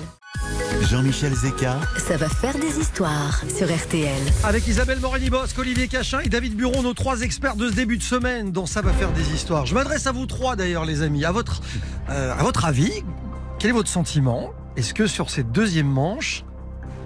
[0.81, 4.21] Jean-Michel Zeka, Ça va faire des histoires sur RTL.
[4.43, 8.03] Avec Isabelle Morini-Bosque, Olivier Cachin et David Buron, nos trois experts de ce début de
[8.03, 9.65] semaine dont ça va faire des histoires.
[9.65, 11.25] Je m'adresse à vous trois d'ailleurs, les amis.
[11.25, 11.61] À votre,
[12.09, 12.91] euh, à votre avis,
[13.59, 14.51] quel est votre sentiment?
[14.77, 16.43] Est-ce que sur cette deuxième manche,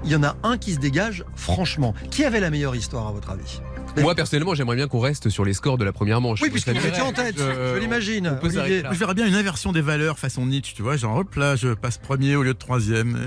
[0.06, 1.94] il y en a un qui se dégage franchement?
[2.12, 3.60] Qui avait la meilleure histoire à votre avis?
[4.02, 6.42] Moi, personnellement, j'aimerais bien qu'on reste sur les scores de la première manche.
[6.42, 8.38] Oui, vous étiez en tête, Euh, je l'imagine.
[8.42, 11.74] Je verrais bien une inversion des valeurs façon Nietzsche, tu vois, genre hop là, je
[11.74, 13.18] passe premier au lieu de troisième.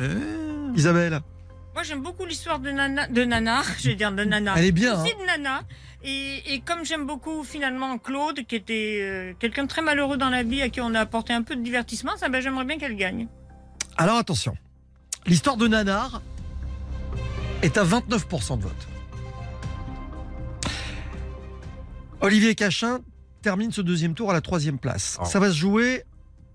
[0.75, 0.79] Eh.
[0.79, 1.21] Isabelle
[1.75, 4.55] Moi, j'aime beaucoup l'histoire de Nana, de Nana, je vais dire de Nana.
[4.57, 5.21] Elle est bien, Aussi hein.
[5.21, 5.62] de Nana.
[6.03, 10.31] Et, et comme j'aime beaucoup finalement Claude, qui était euh, quelqu'un de très malheureux dans
[10.31, 12.79] la vie, à qui on a apporté un peu de divertissement, ça, ben, j'aimerais bien
[12.79, 13.29] qu'elle gagne.
[13.97, 14.57] Alors attention,
[15.27, 16.21] l'histoire de Nanar
[17.62, 18.89] est à 29% de vote.
[22.27, 23.01] Olivier Cachin
[23.43, 25.16] termine ce deuxième tour à la troisième place.
[25.20, 25.24] Oh.
[25.24, 26.03] Ça va se jouer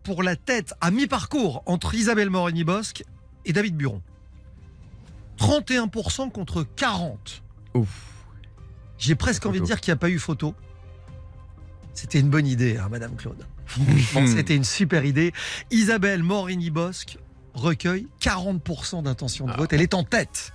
[0.04, 3.04] pour la tête à mi-parcours entre Isabelle Morini-Bosque
[3.46, 4.02] et David Buron.
[5.40, 7.42] 31% contre 40.
[7.76, 7.88] Ouf.
[8.98, 10.54] J'ai presque envie de dire qu'il n'y a pas eu photo.
[11.94, 13.46] C'était une bonne idée, hein, Madame Claude.
[14.28, 15.32] C'était une super idée.
[15.72, 17.18] Isabelle Morini-Bosque
[17.54, 19.58] recueille 40% d'intention de Ah.
[19.58, 19.72] vote.
[19.74, 20.52] Elle est en tête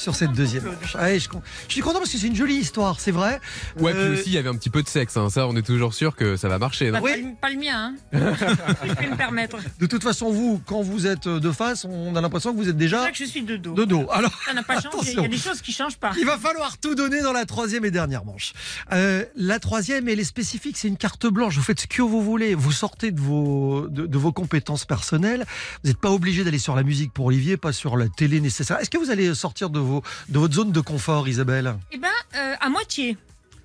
[0.00, 0.64] sur cette deuxième.
[0.94, 1.28] Ah, je,
[1.68, 3.40] je suis content parce que c'est une jolie histoire, c'est vrai.
[3.78, 5.16] Ouais, Euh, puis aussi, il y avait un petit peu de sexe.
[5.16, 5.28] hein.
[5.30, 6.90] Ça, on est toujours sûr que ça va marcher.
[7.02, 7.26] Oui.
[7.40, 7.94] pas le- mien, hein.
[8.12, 9.58] je peux me permettre.
[9.78, 12.70] De toute façon, vous, quand vous êtes de face, on a l'impression que vous êtes
[12.70, 13.74] C'est déjà vrai que je suis de dos.
[13.74, 14.06] de dos.
[14.10, 15.12] Alors, Ça n'a pas changé.
[15.12, 16.12] Il y a des choses qui changent pas.
[16.18, 18.52] Il va falloir tout donner dans la troisième et dernière manche.
[18.92, 21.56] Euh, la troisième, elle est spécifique, c'est une carte blanche.
[21.56, 22.54] Vous faites ce que vous voulez.
[22.54, 25.44] Vous sortez de vos, de, de vos compétences personnelles.
[25.82, 28.78] Vous n'êtes pas obligé d'aller sur la musique pour Olivier, pas sur la télé nécessaire.
[28.80, 29.89] Est-ce que vous allez sortir de, vos,
[30.28, 31.74] de votre zone de confort, Isabelle?
[31.92, 33.16] Eh ben, euh, à moitié.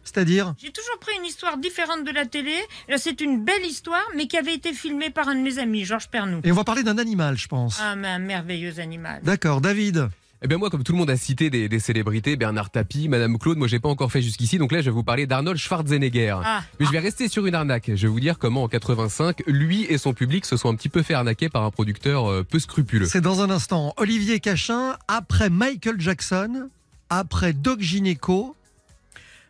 [0.03, 0.53] C'est-à-dire?
[0.61, 2.55] J'ai toujours pris une histoire différente de la télé.
[2.87, 5.83] Là, c'est une belle histoire, mais qui avait été filmée par un de mes amis,
[5.83, 6.41] Georges Pernou.
[6.43, 7.79] Et on va parler d'un animal, je pense.
[7.81, 9.21] Ah, mais un merveilleux animal.
[9.23, 10.09] D'accord, David?
[10.45, 13.39] Eh bien moi, comme tout le monde a cité des, des célébrités, Bernard Tapie, Madame
[13.39, 16.37] Claude, moi j'ai pas encore fait jusqu'ici, donc là je vais vous parler d'Arnold Schwarzenegger.
[16.45, 17.87] Ah, Mais je vais rester sur une arnaque.
[17.95, 20.87] Je vais vous dire comment en 85, lui et son public se sont un petit
[20.87, 23.07] peu fait arnaquer par un producteur euh, peu scrupuleux.
[23.07, 23.95] C'est dans un instant.
[23.97, 26.69] Olivier Cachin, après Michael Jackson,
[27.09, 28.55] après Doc Gineco,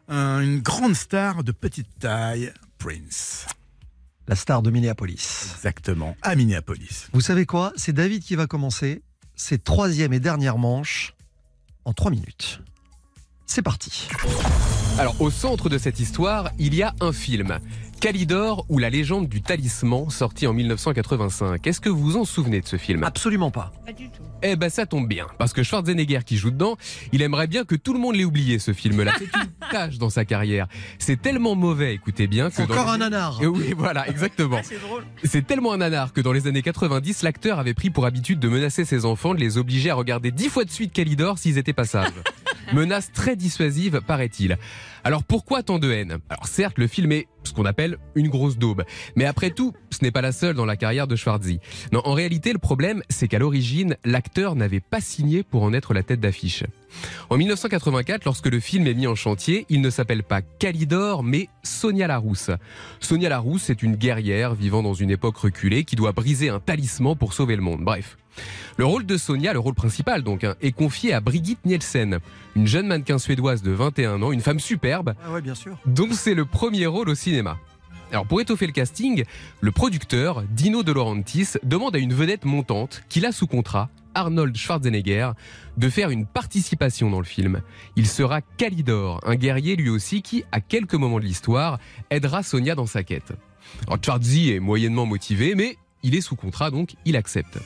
[0.08, 3.48] Un- une grande star de petite taille, Prince.
[4.30, 5.52] la star de Minneapolis.
[5.58, 7.08] Exactement, à Minneapolis.
[7.12, 7.74] Vous savez quoi?
[7.76, 9.02] C'est David qui va commencer.
[9.36, 11.14] C'est troisième et dernière manche
[11.84, 12.62] en trois minutes.
[13.46, 14.08] C'est parti.
[14.98, 17.60] Alors au centre de cette histoire, il y a un film.
[18.02, 21.66] Calidor ou la légende du talisman, sorti en 1985.
[21.66, 23.04] Est-ce que vous vous en souvenez de ce film?
[23.04, 23.72] Absolument pas.
[23.86, 24.22] pas du tout.
[24.44, 26.78] Eh ben ça tombe bien, parce que Schwarzenegger qui joue dedans,
[27.12, 29.14] il aimerait bien que tout le monde l'ait oublié ce film-là.
[29.18, 30.68] C'est une tâche dans sa carrière.
[31.00, 33.40] C'est tellement mauvais, écoutez bien, que Encore dans un nanar.
[33.42, 34.58] Eh Oui, voilà, exactement.
[34.60, 35.04] Ah, c'est drôle.
[35.24, 38.50] C'est tellement un nanar que dans les années 90, l'acteur avait pris pour habitude de
[38.50, 41.74] menacer ses enfants, de les obliger à regarder dix fois de suite Calidor s'ils étaient
[41.74, 42.12] pas sages.
[42.74, 44.58] Menace très dissuasive, paraît-il.
[45.06, 46.18] Alors pourquoi tant de haine?
[46.30, 48.84] Alors certes, le film est ce qu'on appelle une grosse daube.
[49.16, 51.60] Mais après tout, ce n'est pas la seule dans la carrière de Schwarzy.
[51.92, 55.94] Non, en réalité, le problème, c'est qu'à l'origine, l'acteur n'avait pas signé pour en être
[55.94, 56.64] la tête d'affiche.
[57.30, 61.50] En 1984, lorsque le film est mis en chantier, il ne s'appelle pas Calidor, mais
[61.62, 62.50] Sonia Larousse.
[63.00, 67.16] Sonia Larousse est une guerrière vivant dans une époque reculée qui doit briser un talisman
[67.16, 67.82] pour sauver le monde.
[67.82, 68.18] Bref.
[68.78, 72.20] Le rôle de Sonia, le rôle principal donc, hein, est confié à Brigitte Nielsen,
[72.56, 74.95] une jeune mannequin suédoise de 21 ans, une femme superbe,
[75.26, 75.78] Ah ouais, bien sûr.
[75.86, 77.58] dont c'est le premier rôle au cinéma.
[78.12, 79.24] Alors pour étoffer le casting,
[79.62, 84.56] le producteur, Dino De Laurentiis, demande à une vedette montante, qu'il a sous contrat, Arnold
[84.56, 85.32] Schwarzenegger,
[85.78, 87.62] de faire une participation dans le film.
[87.96, 91.80] Il sera Calidor, un guerrier lui aussi qui, à quelques moments de l'histoire,
[92.12, 93.34] aidera Sonia dans sa quête.
[93.88, 97.58] Alors Schwarzy est moyennement motivé, mais il est sous contrat donc il accepte.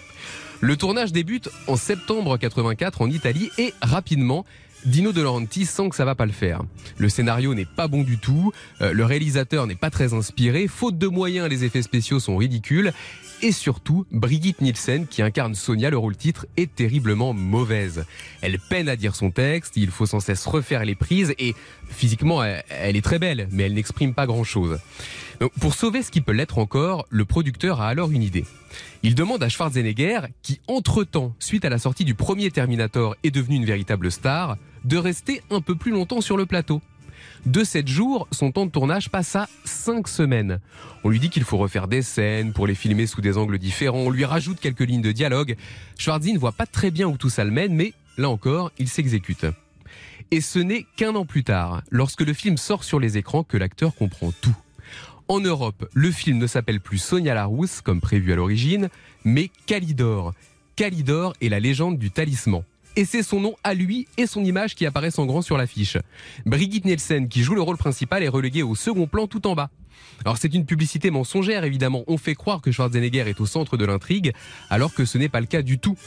[0.62, 4.46] Le tournage débute en septembre 84 en Italie et rapidement,
[4.86, 5.26] Dino De
[5.66, 6.62] sent que ça va pas le faire.
[6.98, 8.52] Le scénario n'est pas bon du tout,
[8.82, 12.94] euh, le réalisateur n'est pas très inspiré, faute de moyens, les effets spéciaux sont ridicules,
[13.42, 18.06] et surtout, Brigitte Nielsen, qui incarne Sonia, le rôle titre, est terriblement mauvaise.
[18.42, 21.56] Elle peine à dire son texte, il faut sans cesse refaire les prises, et
[21.90, 24.80] physiquement, elle, elle est très belle, mais elle n'exprime pas grand-chose.
[25.62, 28.46] Pour sauver ce qui peut l'être encore, le producteur a alors une idée.
[29.04, 33.56] Il demande à Schwarzenegger, qui entre-temps, suite à la sortie du premier Terminator, est devenu
[33.56, 36.82] une véritable star, de rester un peu plus longtemps sur le plateau.
[37.46, 40.60] De 7 jours, son temps de tournage passe à 5 semaines.
[41.04, 44.00] On lui dit qu'il faut refaire des scènes pour les filmer sous des angles différents,
[44.00, 45.56] on lui rajoute quelques lignes de dialogue.
[45.98, 48.90] Schwarzy ne voit pas très bien où tout ça le mène, mais là encore, il
[48.90, 49.46] s'exécute.
[50.32, 53.58] Et ce n'est qu'un an plus tard, lorsque le film sort sur les écrans, que
[53.58, 54.56] l'acteur comprend tout.
[55.28, 58.90] En Europe, le film ne s'appelle plus Sonia Larousse, comme prévu à l'origine,
[59.24, 60.34] mais Calidor.
[60.76, 62.64] Calidor et la légende du talisman.
[62.96, 65.98] Et c'est son nom à lui et son image qui apparaissent en grand sur l'affiche.
[66.46, 69.70] Brigitte Nielsen, qui joue le rôle principal, est reléguée au second plan tout en bas.
[70.26, 73.86] Alors c'est une publicité mensongère évidemment, on fait croire que Schwarzenegger est au centre de
[73.86, 74.34] l'intrigue,
[74.70, 75.98] alors que ce n'est pas le cas du tout.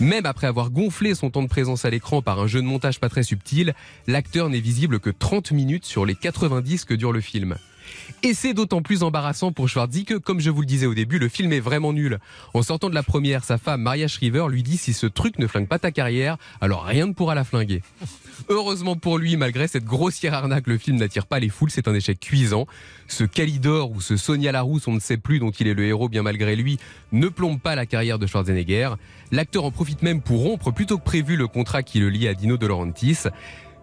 [0.00, 2.98] Même après avoir gonflé son temps de présence à l'écran par un jeu de montage
[2.98, 3.74] pas très subtil,
[4.06, 7.56] l'acteur n'est visible que 30 minutes sur les 90 que dure le film.
[8.22, 11.18] Et c'est d'autant plus embarrassant pour Schwarzy que, comme je vous le disais au début,
[11.18, 12.18] le film est vraiment nul.
[12.54, 15.46] En sortant de la première, sa femme Maria Shriver lui dit si ce truc ne
[15.46, 17.82] flingue pas ta carrière, alors rien ne pourra la flinguer.
[18.48, 21.94] Heureusement pour lui, malgré cette grossière arnaque, le film n'attire pas les foules, c'est un
[21.94, 22.66] échec cuisant.
[23.08, 26.08] Ce Calidor ou ce Sonia Larousse, on ne sait plus, dont il est le héros
[26.08, 26.78] bien malgré lui,
[27.12, 28.90] ne plombe pas la carrière de Schwarzenegger.
[29.30, 32.34] L'acteur en profite même pour rompre plutôt que prévu le contrat qui le lie à
[32.34, 33.24] Dino De Laurentiis.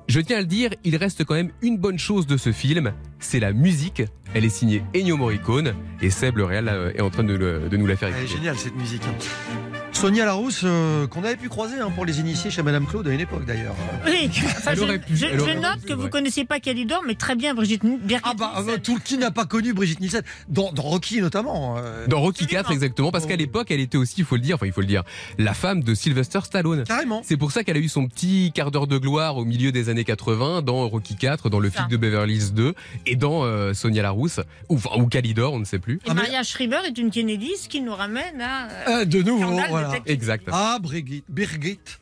[0.10, 2.94] Je tiens à le dire, il reste quand même une bonne chose de ce film,
[3.20, 4.02] c'est la musique.
[4.34, 7.38] Elle est signée Ennio Morricone et Seb le Réal euh, est en train de,
[7.72, 8.38] nous la faire Elle est écouter.
[8.38, 9.04] géniale cette musique.
[9.06, 9.79] hein.
[9.92, 13.12] Sonia Larousse, euh, qu'on avait pu croiser hein, pour les initiés chez Madame Claude à
[13.12, 13.76] une époque d'ailleurs.
[14.06, 16.10] Oui, enfin, Elle je, aurait pu, je- elle je aurait note pu, que vous ouais.
[16.10, 19.44] connaissez pas Calidor, mais très bien Brigitte Birgit Ah bah, euh, tout qui n'a pas
[19.46, 21.76] connu Brigitte Nielsen dans, dans Rocky notamment.
[21.80, 22.08] euh.
[22.08, 24.68] Dans Rocky 4 exactement parce qu'à l'époque elle était aussi il faut le dire enfin
[24.68, 25.04] il faut le dire
[25.38, 26.86] la femme de Sylvester Stallone.
[26.86, 27.22] Carrément.
[27.26, 29.90] C'est pour ça qu'elle a eu son petit quart d'heure de gloire au milieu des
[29.90, 32.74] années 80 dans Rocky 4, dans le flic de Beverly Hills 2
[33.06, 36.00] et dans euh, Sonia Larousse ou enfin, ou Calidor, on ne sait plus.
[36.06, 38.68] Et Maria Schreiber est une Kennedy, ce qui nous ramène à.
[38.70, 39.60] euh, Ah, de nouveau,
[39.90, 40.00] voilà.
[40.02, 40.14] Texas.
[40.14, 40.50] Exact.
[40.52, 41.26] Ah, Brigitte.
[41.30, 42.00] Brigitte.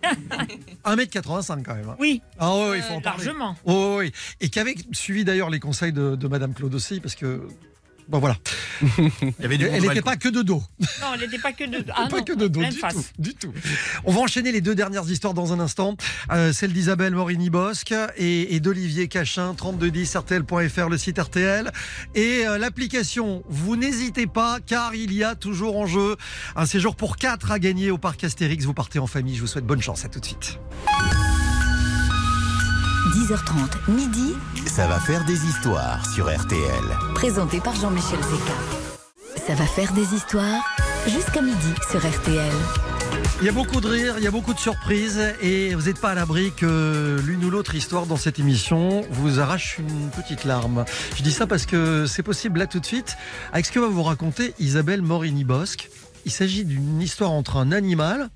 [0.85, 1.89] 1m85 quand même.
[1.89, 1.95] hein.
[1.99, 2.21] Oui.
[2.39, 3.23] Ah ouais, il faut Euh, en parler.
[3.25, 3.55] largement.
[3.65, 4.11] Oh, oui.
[4.41, 7.47] Et qui avait suivi d'ailleurs les conseils de, de Madame Claude aussi, parce que.
[8.09, 8.37] Bon voilà.
[9.43, 10.63] avait du Elle n'était pas que de dos.
[11.01, 11.83] Non, elle n'était pas que de.
[11.93, 12.93] Ah pas non, que de dos, du face.
[12.93, 13.53] tout, du tout.
[14.05, 15.97] On va enchaîner les deux dernières histoires dans un instant.
[16.31, 21.71] Euh, celle d'Isabelle Morini-Bosque et, et d'Olivier Cachin, 3210 RTL.fr, le site RTL.
[22.15, 26.15] Et euh, l'application, vous n'hésitez pas, car il y a toujours en jeu
[26.55, 28.65] un séjour pour 4 à gagner au parc Astérix.
[28.65, 30.05] Vous partez en famille, je vous souhaite bonne chance.
[30.05, 30.59] À tout de suite.
[33.07, 34.33] 10h30, midi,
[34.65, 36.83] Ça va faire des histoires sur RTL.
[37.15, 39.45] présenté par Jean-Michel Zeka.
[39.47, 40.61] Ça va faire des histoires
[41.07, 42.51] jusqu'à midi sur RTL.
[43.39, 46.01] Il y a beaucoup de rires, il y a beaucoup de surprises et vous n'êtes
[46.01, 50.43] pas à l'abri que l'une ou l'autre histoire dans cette émission vous arrache une petite
[50.43, 50.83] larme.
[51.15, 53.15] Je dis ça parce que c'est possible là tout de suite
[53.53, 55.89] avec ce que va vous raconter Isabelle Morini-Bosque.
[56.25, 58.29] Il s'agit d'une histoire entre un animal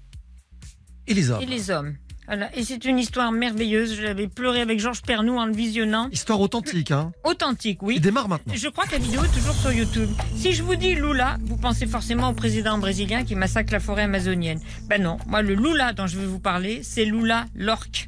[1.07, 1.41] et les hommes.
[1.41, 1.95] Et les hommes.
[2.31, 2.49] Voilà.
[2.55, 3.99] Et c'est une histoire merveilleuse.
[3.99, 6.07] J'avais pleuré avec Georges Pernou en le visionnant.
[6.13, 7.95] Histoire authentique, hein Authentique, oui.
[7.97, 8.53] Il démarre maintenant.
[8.55, 10.09] Je crois que la vidéo est toujours sur YouTube.
[10.37, 14.03] Si je vous dis Lula, vous pensez forcément au président brésilien qui massacre la forêt
[14.03, 14.61] amazonienne.
[14.87, 18.07] Ben non, moi le Lula dont je vais vous parler, c'est Lula l'orque.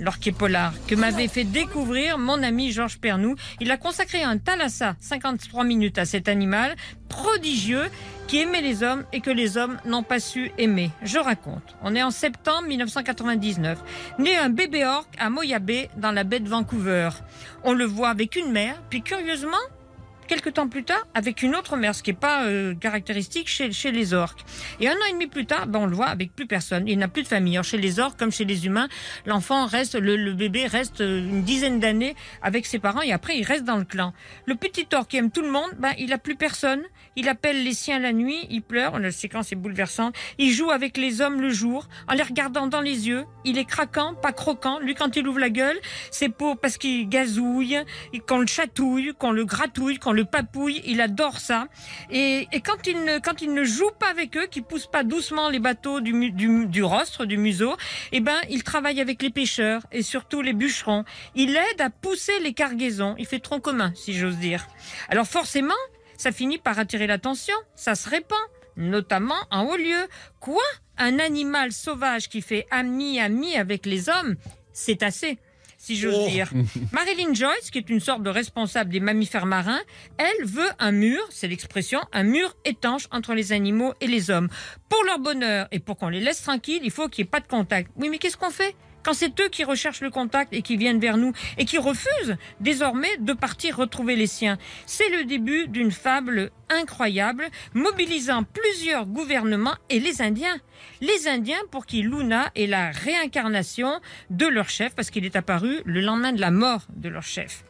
[0.00, 3.36] L'orque et polar, que m'avait fait découvrir mon ami Georges Pernou.
[3.60, 6.74] Il a consacré un thalassa, 53 minutes à cet animal
[7.10, 7.84] prodigieux
[8.26, 10.90] qui aimait les hommes et que les hommes n'ont pas su aimer.
[11.02, 11.76] Je raconte.
[11.82, 13.78] On est en septembre 1999.
[14.18, 17.10] Né un bébé orque à Moyabé, dans la baie de Vancouver.
[17.64, 19.58] On le voit avec une mère, puis curieusement,
[20.30, 23.72] quelques temps plus tard, avec une autre mère, ce qui n'est pas euh, caractéristique chez,
[23.72, 24.44] chez les orques.
[24.78, 26.86] Et un an et demi plus tard, ben, on le voit avec plus personne.
[26.86, 27.58] Il n'a plus de famille.
[27.64, 28.88] Chez les orques, comme chez les humains,
[29.26, 33.42] l'enfant reste, le, bébé reste euh, une dizaine d'années avec ses parents et après, il
[33.42, 34.12] reste dans le clan.
[34.46, 36.82] Le petit orque qui aime tout le monde, ben, il a plus personne.
[37.16, 40.14] Il appelle les siens la nuit, il pleure, la séquence est bouleversante.
[40.38, 43.24] Il joue avec les hommes le jour, en les regardant dans les yeux.
[43.44, 44.78] Il est craquant, pas croquant.
[44.78, 45.78] Lui, quand il ouvre la gueule,
[46.10, 47.78] c'est pour parce qu'il gazouille,
[48.26, 50.82] qu'on le chatouille, qu'on le gratouille, qu'on le papouille.
[50.84, 51.66] Il adore ça.
[52.10, 55.02] Et, et quand il ne quand il ne joue pas avec eux, qu'il pousse pas
[55.02, 57.76] doucement les bateaux du, du, du rostre, du museau,
[58.12, 61.04] eh ben il travaille avec les pêcheurs et surtout les bûcherons.
[61.34, 63.14] Il aide à pousser les cargaisons.
[63.18, 64.66] Il fait tronc commun, si j'ose dire.
[65.08, 65.74] Alors forcément,
[66.20, 67.54] ça finit par attirer l'attention.
[67.74, 68.38] Ça se répand
[68.76, 70.06] notamment en haut lieu.
[70.38, 70.62] Quoi?
[70.98, 74.36] Un animal sauvage qui fait ami-ami avec les hommes?
[74.72, 75.38] C'est assez,
[75.78, 76.28] si j'ose Oh.
[76.28, 76.50] dire.
[76.92, 79.80] Marilyn Joyce, qui est une sorte de responsable des mammifères marins,
[80.18, 84.48] elle veut un mur, c'est l'expression, un mur étanche entre les animaux et les hommes.
[84.90, 87.40] Pour leur bonheur et pour qu'on les laisse tranquilles, il faut qu'il n'y ait pas
[87.40, 87.90] de contact.
[87.96, 88.76] Oui, mais qu'est-ce qu'on fait?
[89.02, 92.36] Quand c'est eux qui recherchent le contact et qui viennent vers nous et qui refusent
[92.60, 94.58] désormais de partir retrouver les siens.
[94.86, 100.58] C'est le début d'une fable incroyable mobilisant plusieurs gouvernements et les Indiens.
[101.00, 105.80] Les Indiens pour qui Luna est la réincarnation de leur chef parce qu'il est apparu
[105.84, 107.64] le lendemain de la mort de leur chef.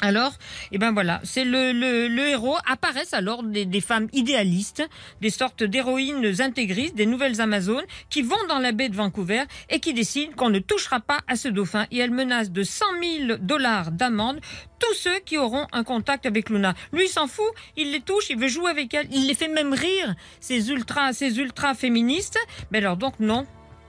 [0.00, 0.32] Alors,
[0.70, 2.56] eh ben voilà, c'est le, le, héros.
[2.70, 4.88] Apparaissent alors des, femmes idéalistes,
[5.20, 9.80] des sortes d'héroïnes intégristes, des nouvelles Amazones, qui vont dans la baie de Vancouver et
[9.80, 11.86] qui décident qu'on ne touchera pas à ce dauphin.
[11.90, 12.84] Et elles menacent de 100
[13.26, 14.40] 000 dollars d'amende
[14.78, 16.74] tous ceux qui auront un contact avec Luna.
[16.92, 19.72] Lui, s'en fout, il les touche, il veut jouer avec elles, il les fait même
[19.72, 22.38] rire, ces ultra, ces ultra féministes.
[22.70, 23.46] Mais alors donc non,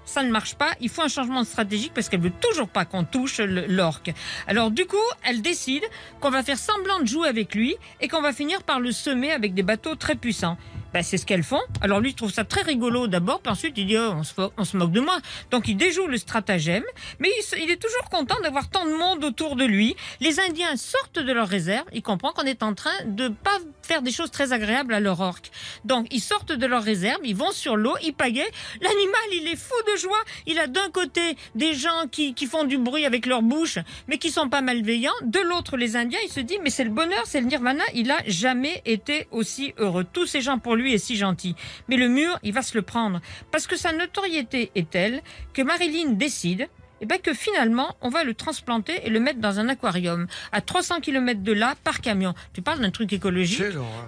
[0.10, 0.72] ça ne marche pas.
[0.82, 4.12] Il faut un changement stratégique parce qu'elle veut toujours pas qu'on touche l'orque.
[4.48, 5.84] Alors du coup, elle décide
[6.20, 9.32] qu'on va faire semblant de jouer avec lui et qu'on va finir par le semer
[9.32, 10.58] avec des bateaux très puissants.
[10.94, 11.62] Ben, c'est ce qu'elles font.
[11.82, 14.14] Alors lui, il trouve ça très rigolo d'abord, puis ensuite il dit oh,
[14.58, 15.20] on, se, moque de moi.
[15.52, 16.84] Donc il déjoue le stratagème,
[17.20, 17.30] mais
[17.62, 19.96] il est toujours content d'avoir tant de monde autour de lui.
[20.20, 24.02] Les Indiens sortent de leur réserve, il comprend qu'on est en train de pas faire
[24.02, 25.52] des choses très agréables à leur orque.
[25.86, 28.52] Donc ils sortent de leur réserve, ils vont sur l'eau, ils pagaient.
[28.82, 30.24] L'animal, il est fou de joie.
[30.48, 34.18] Il a d'un côté des gens qui, qui font du bruit avec leur bouche, mais
[34.18, 35.12] qui sont pas malveillants.
[35.24, 37.84] De l'autre, les Indiens, il se dit mais c'est le bonheur, c'est le nirvana.
[37.94, 40.06] Il a jamais été aussi heureux.
[40.12, 41.56] Tous ces gens pour lui est si gentil.
[41.88, 43.22] Mais le mur, il va se le prendre.
[43.52, 45.22] Parce que sa notoriété est telle
[45.54, 46.68] que Marilyn décide
[47.02, 50.62] eh ben que finalement, on va le transplanter et le mettre dans un aquarium à
[50.62, 52.34] 300 km de là par camion.
[52.54, 53.58] Tu parles d'un truc écologique.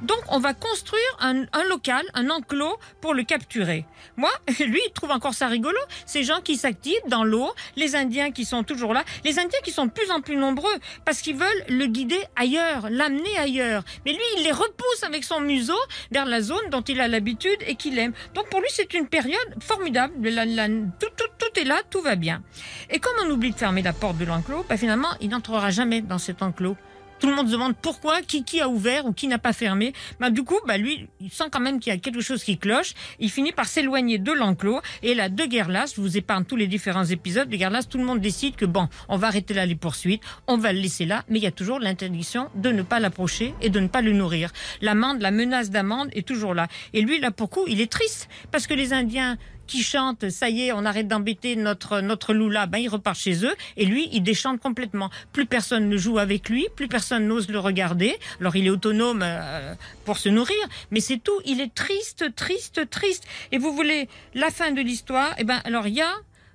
[0.02, 3.86] Donc, on va construire un, un local, un enclos pour le capturer.
[4.18, 4.30] Moi,
[4.60, 5.78] lui, il trouve encore ça rigolo.
[6.06, 9.72] Ces gens qui s'activent dans l'eau, les Indiens qui sont toujours là, les Indiens qui
[9.72, 10.74] sont de plus en plus nombreux
[11.06, 13.84] parce qu'ils veulent le guider ailleurs, l'amener ailleurs.
[14.06, 15.78] Mais lui, il les repousse avec son museau
[16.12, 18.14] vers la zone dont il a l'habitude et qu'il aime.
[18.34, 20.30] Donc, pour lui, c'est une période formidable.
[20.30, 22.44] La- la- tout, tout, tout est là, tout va bien.
[22.90, 26.02] Et comme on oublie de fermer la porte de l'enclos, bah finalement, il n'entrera jamais
[26.02, 26.76] dans cet enclos.
[27.22, 29.94] Tout le monde se demande pourquoi, qui, qui a ouvert ou qui n'a pas fermé.
[30.20, 32.58] Bah, du coup, bah, lui, il sent quand même qu'il y a quelque chose qui
[32.58, 32.96] cloche.
[33.20, 34.82] Il finit par s'éloigner de l'enclos.
[35.04, 37.48] Et là, de Guerlas, je vous épargne tous les différents épisodes.
[37.48, 40.58] De Guerlas, tout le monde décide que bon, on va arrêter là les poursuites, on
[40.58, 43.70] va le laisser là, mais il y a toujours l'interdiction de ne pas l'approcher et
[43.70, 44.52] de ne pas le nourrir.
[44.82, 46.70] L'amende, la menace d'amende est toujours là.
[46.94, 49.38] Et lui, là, pour coup, il est triste parce que les Indiens
[49.72, 53.46] qui chantent, ça y est, on arrête d'embêter notre notre Lula, ben il repart chez
[53.46, 55.10] eux et lui il déchante complètement.
[55.32, 58.18] Plus personne ne joue avec lui, plus personne n'ose le regarder.
[58.42, 60.62] Alors il est autonome euh, pour se nourrir,
[60.92, 61.40] mais c'est tout.
[61.46, 63.24] Il est triste, triste, triste.
[63.54, 65.34] Et vous voulez la fin de l'histoire?
[65.38, 66.14] Eh ben alors il y a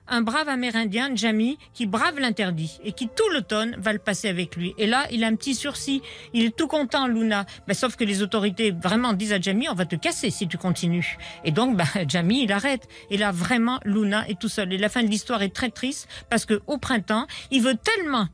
[0.09, 4.57] un brave Amérindien, Jamie, qui brave l'interdit et qui tout l'automne va le passer avec
[4.57, 4.75] lui.
[4.79, 6.03] Et là, il a un petit sursis.
[6.33, 7.47] Il est tout content, Luna.
[7.67, 10.59] Ben, sauf que les autorités vraiment disent à Jamie, on va te casser si tu
[10.59, 11.19] continues.
[11.45, 12.89] Et donc, ben, Jamie, il arrête.
[13.11, 14.73] Et là, vraiment, Luna est tout seul.
[14.73, 18.29] Et la fin de l'histoire est très triste parce que au printemps, il veut tellement,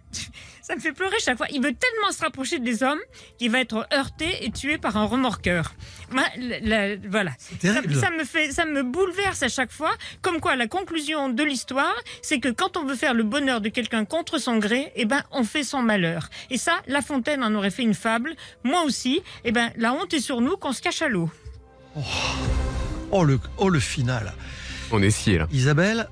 [0.63, 3.01] ça me fait pleurer chaque fois, il veut tellement se rapprocher des hommes
[3.39, 5.75] qu'il va être heurté et tué par un remorqueur.
[6.39, 7.33] La- la- voilà.
[7.61, 7.95] terrible.
[7.95, 9.91] Ça, ça me fait, ça me bouleverse à chaque fois.
[10.21, 13.69] Comme quoi, la conclusion de l'histoire, c'est que quand on veut faire le bonheur de
[13.69, 16.29] quelqu'un contre son gré, eh ben, on fait son malheur.
[16.51, 18.35] Et ça, La Fontaine en aurait fait une fable.
[18.63, 19.23] Moi aussi.
[19.45, 21.31] Eh ben, la honte est sur nous qu'on se cache à l'eau.
[23.11, 24.33] Oh le, oh, le final.
[24.91, 25.47] On est scié là.
[25.53, 26.09] Isabelle,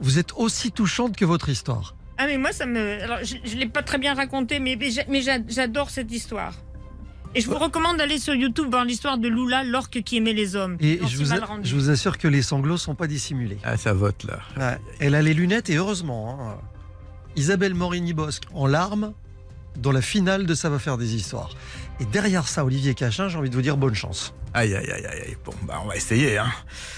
[0.00, 1.94] vous êtes aussi touchante que votre histoire.
[2.22, 4.90] Ah mais moi ça me, alors je, je l'ai pas très bien raconté, mais mais
[4.92, 6.54] j'a- mais j'a- j'adore cette histoire.
[7.34, 10.54] Et je vous recommande d'aller sur YouTube voir l'histoire de Lula, l'orque qui aimait les
[10.54, 10.76] hommes.
[10.80, 11.68] Et je vous, mal a- rendu.
[11.68, 13.58] je vous assure que les sanglots sont pas dissimulés.
[13.64, 14.38] Ah, ça vote là.
[14.56, 16.38] Ouais, Elle a les lunettes et heureusement.
[16.40, 16.58] hein.
[17.34, 19.14] Isabelle Morini-Bosque en larmes
[19.76, 21.50] dans la finale de Ça va faire des histoires.
[22.00, 24.34] Et derrière ça, Olivier Cachin, j'ai envie de vous dire bonne chance.
[24.54, 25.36] Aïe, aïe, aïe, aïe.
[25.44, 26.50] Bon, bah, on va essayer, hein.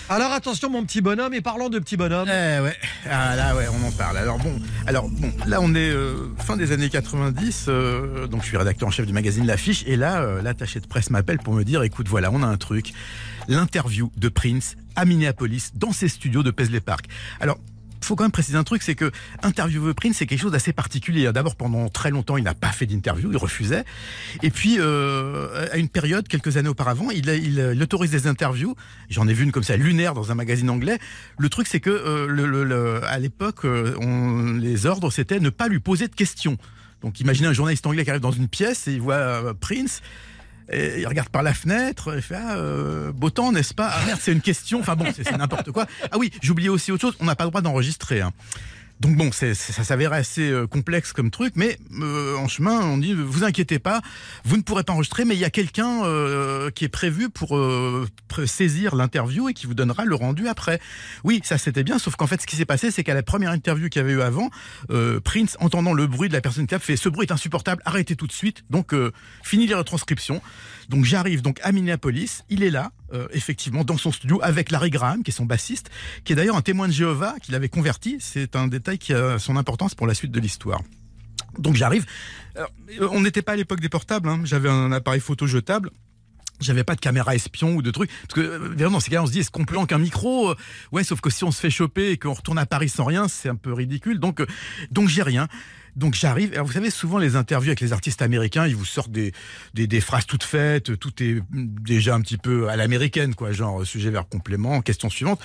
[0.09, 2.29] Alors attention, mon petit bonhomme, et parlons de petit bonhomme.
[2.29, 2.77] Eh ouais,
[3.09, 4.19] ah, là ouais, on en parle.
[4.19, 8.49] Alors bon, alors bon, là on est euh, fin des années 90, euh, donc je
[8.49, 11.55] suis rédacteur en chef du magazine L'Affiche, et là euh, l'attaché de presse m'appelle pour
[11.55, 12.93] me dire, écoute, voilà, on a un truc,
[13.47, 17.07] l'interview de Prince à Minneapolis dans ses studios de Paisley Park.
[17.41, 17.59] Alors
[18.05, 19.11] faut quand même préciser un truc, c'est que
[19.43, 21.31] interviewer Prince, c'est quelque chose d'assez particulier.
[21.33, 23.85] D'abord, pendant très longtemps, il n'a pas fait d'interview, il refusait.
[24.43, 28.75] Et puis, euh, à une période, quelques années auparavant, il, autorise des interviews.
[29.09, 30.99] J'en ai vu une comme ça, lunaire, dans un magazine anglais.
[31.39, 36.09] Le truc, c'est que euh, à l'époque, euh, les ordres, c'était ne pas lui poser
[36.09, 36.57] de questions.
[37.03, 40.01] Donc, imaginez un journaliste anglais qui arrive dans une pièce et il voit Prince.
[40.73, 43.91] Et il regarde par la fenêtre, il fait ah, euh, beau temps, n'est-ce pas?
[43.93, 44.81] Ah merde, c'est une question.
[44.81, 45.87] Enfin bon, c'est n'importe quoi.
[46.11, 47.17] Ah oui, oublié aussi autre chose.
[47.21, 48.21] On n'a pas le droit d'enregistrer.
[48.23, 48.33] hein.
[49.05, 53.13] Donc bon, ça s'avérait assez euh, complexe comme truc, mais euh, en chemin, on dit
[53.13, 54.01] vous inquiétez pas,
[54.47, 57.55] vous ne pourrez pas enregistrer, mais il y a quelqu'un euh, qui est prévu pour
[58.47, 60.81] saisir l'interview et qui vous donnera le rendu après.
[61.23, 63.51] Oui, ça c'était bien, sauf qu'en fait, ce qui s'est passé, c'est qu'à la première
[63.51, 64.49] interview qu'il y avait eu avant,
[65.23, 68.17] Prince, entendant le bruit de la personne qui tape, fait ce bruit est insupportable, arrêtez
[68.17, 68.65] tout de suite.
[68.71, 68.95] Donc
[69.43, 70.41] fini les retranscriptions.
[70.89, 74.91] Donc j'arrive donc à Minneapolis, il est là, euh, effectivement, dans son studio avec Larry
[74.91, 75.91] Graham, qui est son bassiste,
[76.25, 78.19] qui est d'ailleurs un témoin de Jéhovah, qu'il avait converti.
[78.21, 80.81] C'est un détail qui a son importance pour la suite de l'histoire.
[81.59, 82.05] Donc j'arrive.
[82.57, 82.65] Euh,
[83.13, 84.29] on n'était pas à l'époque des portables.
[84.29, 84.41] hein.
[84.45, 85.91] J'avais un appareil photo jetable.
[86.61, 88.11] J'avais pas de caméra espion ou de trucs.
[88.29, 90.51] Parce que, euh, dans ces cas on se dit, est-ce qu'on planque un micro?
[90.51, 90.57] Euh,
[90.93, 93.27] Ouais, sauf que si on se fait choper et qu'on retourne à Paris sans rien,
[93.29, 94.19] c'est un peu ridicule.
[94.21, 94.47] Donc, euh,
[94.91, 95.49] donc j'ai rien.
[95.97, 96.53] Donc j'arrive.
[96.53, 99.33] Alors vous savez, souvent les interviews avec les artistes américains, ils vous sortent des,
[99.75, 101.43] des, phrases toutes faites, tout est mm,
[101.83, 105.41] déjà un petit peu à l'américaine, quoi, genre sujet, verbe, complément, question suivante.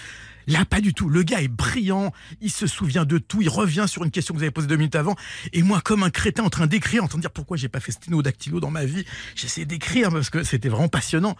[0.50, 1.10] Là, pas du tout.
[1.10, 4.40] Le gars est brillant, il se souvient de tout, il revient sur une question que
[4.40, 5.16] vous avez posée deux minutes avant.
[5.54, 7.80] Et moi, comme un crétin en train d'écrire, en train de dire pourquoi j'ai pas
[7.80, 11.36] fait sténodactylo dans ma vie, j'essaie d'écrire parce que c'était vraiment passionnant.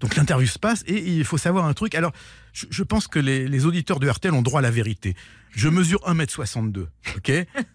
[0.00, 1.94] Donc l'interview se passe et il faut savoir un truc.
[1.94, 2.12] Alors,
[2.52, 5.14] je, pense que les, les auditeurs de RTL ont droit à la vérité.
[5.50, 6.86] Je mesure 1m62,
[7.16, 7.32] ok?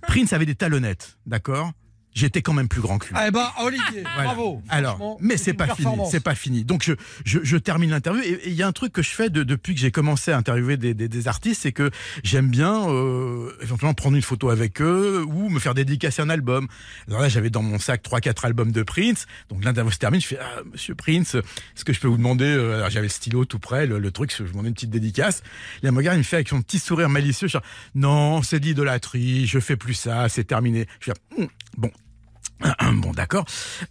[0.07, 1.71] Prince avait des talonnettes, d'accord?
[2.15, 3.15] J'étais quand même plus grand que lui.
[3.25, 4.23] Eh ben, Olivier, Voilà.
[4.23, 4.61] bravo.
[4.67, 6.65] Alors, mais c'est pas fini, c'est pas fini.
[6.65, 6.93] Donc je,
[7.23, 9.75] je, je termine l'interview et il y a un truc que je fais de- depuis
[9.75, 11.91] que j'ai commencé à interviewer des, des, des artistes, c'est que
[12.23, 16.67] j'aime bien euh, éventuellement prendre une photo avec eux ou me faire dédicacer un album.
[17.07, 19.27] Alors là, j'avais dans mon sac trois quatre albums de Prince.
[19.49, 22.45] Donc l'interview se termine, je fais ah, Monsieur Prince, est-ce que je peux vous demander
[22.45, 24.89] euh, Alors j'avais le stylo tout près, le, le truc, je lui demandais une petite
[24.89, 25.43] dédicace.
[25.83, 27.63] Il me regarde, il me fait avec son petit sourire malicieux, je dis,
[27.95, 30.87] non, c'est de l'idolâtrie, je fais plus ça, c'est terminé.
[30.99, 31.47] Je dis Hum,
[31.77, 31.91] bon.
[32.93, 33.45] Bon, d'accord.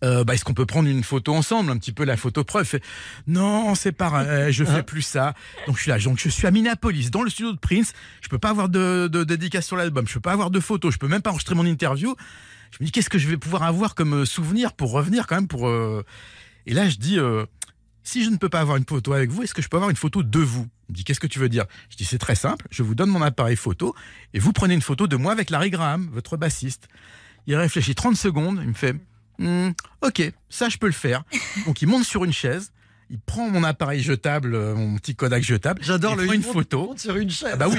[0.04, 2.64] Euh, bah, est-ce qu'on peut prendre une photo ensemble, un petit peu la photo preuve?
[2.66, 2.82] Fait,
[3.26, 5.34] Non, c'est pareil, je fais plus ça.
[5.66, 7.92] Donc je suis là, donc je suis à Minneapolis, dans le studio de Prince.
[8.20, 10.92] Je peux pas avoir de, de dédicace sur l'album, je peux pas avoir de photos,
[10.92, 12.14] je peux même pas enregistrer mon interview.
[12.72, 15.36] Je me dis qu'est-ce que je vais pouvoir avoir comme euh, souvenir pour revenir quand
[15.36, 15.68] même pour.
[15.68, 16.04] euh,
[16.66, 17.18] Et là, je dis.
[17.18, 17.46] euh,
[18.04, 19.90] si je ne peux pas avoir une photo avec vous, est-ce que je peux avoir
[19.90, 20.66] une photo de vous?
[20.88, 21.66] Il me dit, qu'est-ce que tu veux dire?
[21.90, 23.94] Je dis, c'est très simple, je vous donne mon appareil photo
[24.32, 26.88] et vous prenez une photo de moi avec Larry Graham, votre bassiste.
[27.48, 28.94] Il réfléchit 30 secondes, il me fait,
[29.38, 29.70] Hmm,
[30.02, 31.22] ok, ça je peux le faire.
[31.66, 32.72] Donc il monte sur une chaise,
[33.10, 36.42] il prend mon appareil jetable, euh, mon petit Kodak jetable, J'adore il le prend une
[36.42, 36.82] photo.
[36.84, 37.50] il monte sur une chaise.
[37.52, 37.78] Ah bah oui,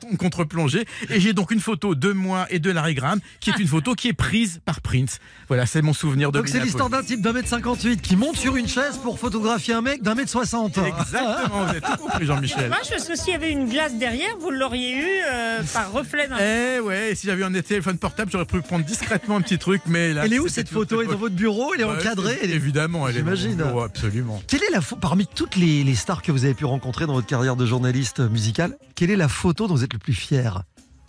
[0.00, 0.84] pour contre-plongée.
[1.08, 3.94] Et j'ai donc une photo de moi et de Larry Graham, qui est une photo
[3.94, 5.18] qui est prise par Prince.
[5.48, 8.36] Voilà, c'est mon souvenir de Donc c'est l'histoire d'un type d'un mètre 58 qui monte
[8.36, 10.78] sur une chaise pour photographier un mec d'un mètre 60.
[10.78, 12.64] Exactement, vous avez tout compris, Jean-Michel.
[12.64, 16.28] Dommage parce que s'il y avait une glace derrière, vous l'auriez eu euh, par reflet
[16.28, 16.36] d'un.
[16.38, 19.58] Eh ouais, et si j'avais eu un téléphone portable, j'aurais pu prendre discrètement un petit
[19.58, 20.22] truc, mais là.
[20.24, 21.00] Elle est où cette photo?
[21.00, 23.18] Elle est dans votre bureau Elle est Ouais, encadrée c'est- elle est- Évidemment, elle est.
[23.20, 23.62] J'imagine.
[23.82, 24.42] absolument.
[24.50, 27.26] Quelle est la parmi toutes les, les stars que vous avez pu rencontrer dans votre
[27.28, 30.62] carrière de journaliste musical Quelle est la photo dont vous êtes le plus fier?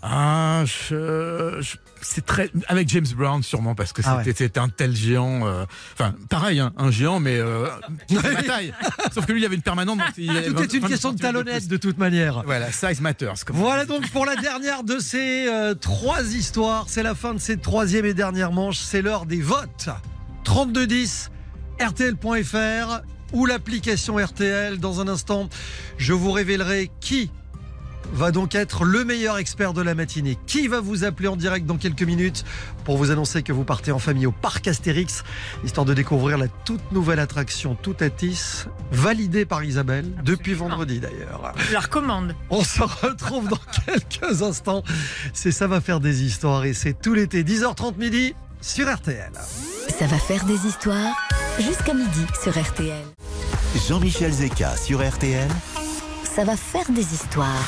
[0.04, 4.24] Ah, je- je- c'est très avec James Brown sûrement parce que c'était Ah ouais.
[4.36, 5.46] c'était un tel géant.
[5.48, 7.68] euh, Enfin, pareil, hein, un géant, mais euh,
[8.12, 8.74] ma taille.
[9.14, 9.98] Sauf que lui, il avait une permanente.
[10.00, 12.42] donc il avait Tout 20 est une 20 question de talonnette de toute manière.
[12.46, 13.44] Voilà, size matters.
[13.46, 16.86] comme Voilà donc pour la dernière de ces euh, trois histoires.
[16.88, 18.78] C'est la fin de cette troisième et dernière manche.
[18.80, 19.90] C'est l'heure des votes.
[20.46, 21.30] 3210,
[21.80, 23.02] RTL.fr
[23.34, 24.80] ou l'application RTL.
[24.80, 25.50] Dans un instant,
[25.98, 27.32] je vous révélerai qui
[28.14, 30.38] va donc être le meilleur expert de la matinée.
[30.48, 32.44] Qui va vous appeler en direct dans quelques minutes
[32.84, 35.24] pour vous annoncer que vous partez en famille au parc Astérix,
[35.64, 41.54] histoire de découvrir la toute nouvelle attraction Toutatis, validée par Isabelle depuis vendredi d'ailleurs.
[41.58, 42.36] Je la recommande.
[42.50, 44.84] On se retrouve dans quelques instants.
[45.34, 49.32] C'est Ça va faire des histoires et c'est tout l'été, 10h30 midi sur RTL.
[50.00, 51.16] Ça va faire des histoires
[51.60, 53.06] jusqu'à midi sur RTL.
[53.76, 55.50] Jean-Michel Zeka sur RTL.
[56.24, 57.66] Ça va faire des histoires.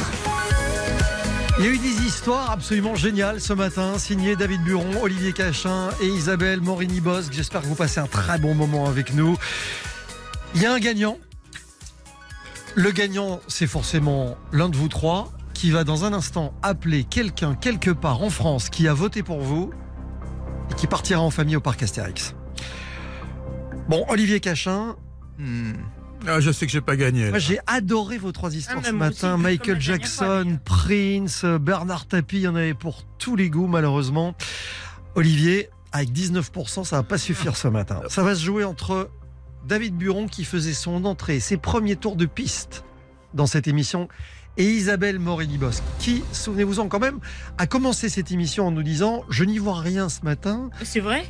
[1.59, 5.89] Il y a eu des histoires absolument géniales ce matin, signées David Buron, Olivier Cachin
[6.01, 7.31] et Isabelle Morini-Bosque.
[7.31, 9.37] J'espère que vous passez un très bon moment avec nous.
[10.55, 11.17] Il y a un gagnant.
[12.75, 17.55] Le gagnant, c'est forcément l'un de vous trois qui va dans un instant appeler quelqu'un
[17.55, 19.71] quelque part en France qui a voté pour vous
[20.71, 22.33] et qui partira en famille au parc Astérix.
[23.87, 24.95] Bon, Olivier Cachin,
[25.43, 25.73] Hmm.
[26.25, 27.25] Ah, je sais que j'ai pas gagné.
[27.25, 27.29] là.
[27.31, 29.37] moi, j'ai adoré vos trois histoires Ah, ce aussi, matin.
[29.37, 34.33] Michael fois, Jackson, Prince, Bernard Tapie, il y en avait pour tous les goûts, malheureusement.
[35.15, 38.01] Olivier, avec 19%, ça va pas suffire ce matin.
[38.07, 39.09] Ça va se jouer entre
[39.67, 42.85] David Buron, qui faisait son entrée, ses premiers tours de piste
[43.33, 44.07] dans cette émission,
[44.55, 47.19] et Isabelle Morini-Bosque, qui, souvenez-vous-en quand même,
[47.57, 51.25] a commencé cette émission en nous disant Je n'y vois rien ce matin, C'est vrai?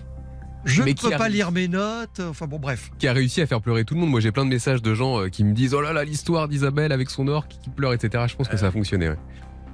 [0.65, 2.19] Je Mais ne peux pas lire mes notes.
[2.21, 2.91] Enfin bon, bref.
[2.99, 4.09] Qui a réussi à faire pleurer tout le monde.
[4.09, 6.47] Moi, j'ai plein de messages de gens euh, qui me disent Oh là là, l'histoire
[6.47, 8.23] d'Isabelle avec son or qui pleure, etc.
[8.27, 9.09] Je pense que ça a fonctionné.
[9.09, 9.17] ouais.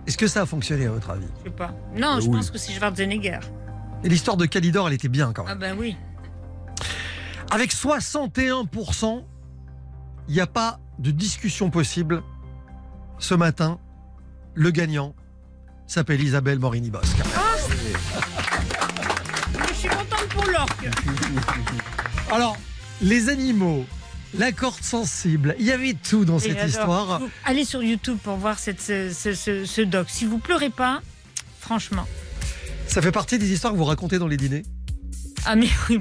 [0.07, 1.27] Est-ce que ça a fonctionné à votre avis?
[1.39, 1.75] Je sais pas.
[1.95, 2.37] Non, je oui.
[2.37, 3.39] pense que c'est Schwarzenegger.
[4.03, 5.53] Et l'histoire de Calidor, elle était bien quand même.
[5.55, 5.95] Ah ben oui.
[7.51, 9.23] Avec 61%,
[10.27, 12.23] il n'y a pas de discussion possible.
[13.17, 13.79] Ce matin,
[14.55, 15.15] le gagnant
[15.87, 17.17] s'appelle Isabelle Morini-Bosque.
[17.17, 17.48] Je
[22.31, 22.57] Alors,
[23.01, 23.85] les animaux,
[24.37, 27.21] la corde sensible, il y avait tout dans Et cette alors, histoire.
[27.45, 30.07] allez sur YouTube pour voir cette, ce, ce- ce- ce doc.
[30.09, 31.01] Si vous pleurez pas,
[31.59, 32.05] franchement.
[32.87, 34.63] Ça fait partie des histoires que vous racontez dans les dîners?
[35.51, 35.97] Ah mais oui,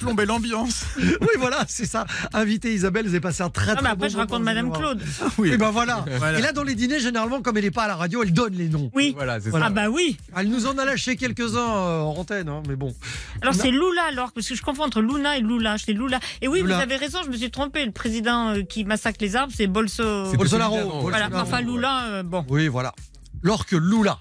[0.00, 0.84] Plomber l'ambiance.
[0.98, 2.06] Oui, voilà, c'est ça.
[2.32, 4.42] Inviter Isabelle, vous avez passé un très Ah, très mais après bon je moment, raconte
[4.42, 4.72] Madame.
[4.72, 5.02] Claude.
[5.36, 5.50] Oui.
[5.52, 6.02] Et ben voilà.
[6.16, 6.38] Voilà.
[6.38, 8.54] Et là, dans les dîners, généralement, comme elle n'est pas à la radio, elle donne
[8.54, 8.90] les noms.
[8.94, 9.12] Oui.
[9.14, 9.66] Voilà, c'est Voilà.
[9.66, 9.70] ça.
[9.70, 10.16] Ah bah oui.
[10.34, 12.94] Elle nous en a lâché quelques-uns euh, en antenne, hein, mais bon.
[13.42, 13.60] Alors Non.
[13.62, 15.76] c'est Lula alors parce que je confonds entre Luna et Lula.
[15.76, 16.20] C'est Lula.
[16.40, 16.76] Et oui, Lula.
[16.76, 17.84] vous avez raison, je me suis trompé.
[17.84, 20.32] Le président euh, qui massacre les arbres, c'est Bolso.
[20.36, 20.76] Bolsonaro.
[20.76, 20.82] ouais.
[21.02, 21.28] Voilà.
[21.28, 21.70] Bolsonaro, Enfin ouais.
[21.70, 22.46] Lula, euh, bon.
[22.48, 22.94] Oui, voilà.
[23.42, 24.18] Lorsque Lula,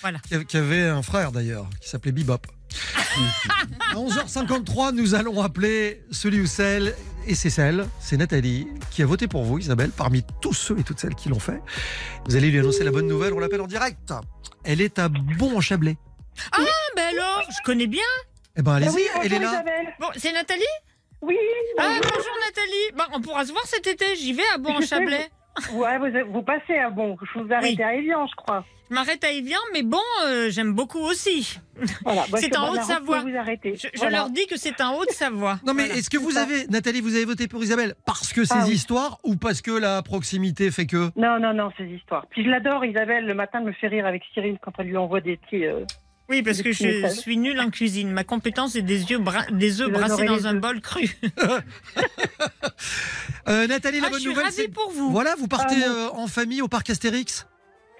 [0.00, 0.18] Voilà.
[0.18, 2.40] qui av- qui avait un frère d'ailleurs, qui s'appelait Bebop.
[3.90, 6.94] À 11h53, nous allons appeler celui ou celle,
[7.26, 10.82] et c'est celle, c'est Nathalie, qui a voté pour vous, Isabelle, parmi tous ceux et
[10.82, 11.60] toutes celles qui l'ont fait.
[12.26, 14.12] Vous allez lui annoncer la bonne nouvelle, on l'appelle en direct.
[14.64, 15.96] Elle est à Bon-en-Chablais.
[16.52, 16.58] Ah
[16.96, 18.02] ben alors, je connais bien.
[18.56, 19.52] Eh ben, allez-y, Ah oui, elle est là.
[19.52, 19.94] Isabelle.
[20.00, 20.62] Bon, c'est Nathalie?
[21.20, 21.36] Oui,
[21.78, 22.34] Ah bonjour.
[22.46, 22.96] Nathalie.
[22.96, 24.16] Bon, on pourra se voir cet été.
[24.16, 25.30] J'y vais à Bon-en-Chablais.
[25.74, 27.16] Ouais, vous, vous passez à bon.
[27.34, 27.82] Je vous arrête Oui.
[27.82, 28.64] à Evian, je crois.
[28.90, 31.58] Je m'arrête à Evian, mais bon, euh, j'aime beaucoup aussi.
[32.04, 32.24] Voilà.
[32.30, 33.20] Bah, C'est en Haute-Savoie.
[33.20, 34.18] Je, je Voilà.
[34.18, 35.60] leur dis que c'est en Haute-Savoie.
[35.66, 35.98] Non mais Voilà.
[35.98, 38.74] est-ce que vous avez, Nathalie, vous avez voté pour Isabelle parce que ces Ah oui.
[38.74, 41.10] histoires ou parce que la proximité fait que?
[41.16, 42.26] Non, non, non, ces histoires.
[42.30, 43.24] Puis je l'adore, Isabelle.
[43.26, 45.64] Le matin, elle me fait rire avec Cyril quand elle lui envoie des petits.
[45.64, 45.84] euh,
[46.32, 48.10] Oui, parce que je suis nulle en cuisine.
[48.10, 51.10] Ma compétence est des, yeux bra- des œufs brassés dans un bol cru.
[53.48, 55.10] Euh, Nathalie, la Ah, je bonne suis nouvelle, ravie pour vous.
[55.10, 57.46] voilà, vous partez Ah, euh, en famille au parc Astérix?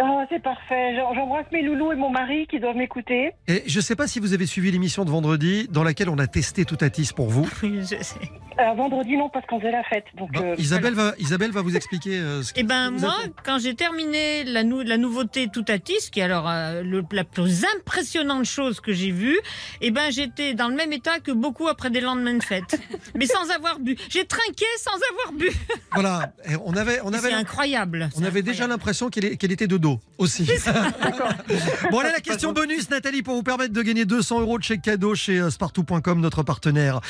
[0.04, 0.96] Ah, c'est parfait.
[0.96, 3.30] J'en- J'embrasse mes loulous et mon mari qui doivent m'écouter.
[3.46, 6.18] Et je ne sais pas si vous avez suivi l'émission de vendredi dans laquelle on
[6.18, 7.48] a testé Toutatis pour vous.
[7.62, 8.18] Oui, je sais.
[8.58, 10.04] Euh, vendredi, non, parce qu'on faisait la fête.
[10.14, 13.14] Donc, euh, Isabelle, va, Isabelle va vous expliquer euh, ce qui Eh ben vous moi,
[13.46, 17.64] quand j'ai terminé la, nou- la nouveauté Toutatis, qui est alors euh, le- la plus
[17.78, 19.38] impressionnante chose que j'ai vue,
[19.80, 22.78] eh ben j'étais dans le même état que beaucoup après des lendemains de fête,
[23.14, 23.96] mais sans avoir bu.
[24.10, 25.50] J'ai trinqué sans avoir bu.
[25.92, 28.10] Voilà, Et on avait, on avait, C'est incroyable.
[28.20, 30.44] on avait déjà l'impression qu'elle était de dos aussi.
[31.90, 34.82] bon, allez, la question bonus, Nathalie, pour vous permettre de gagner 200 euros de chèque
[34.82, 37.00] cadeau chez euh, Spartou.com, notre partenaire.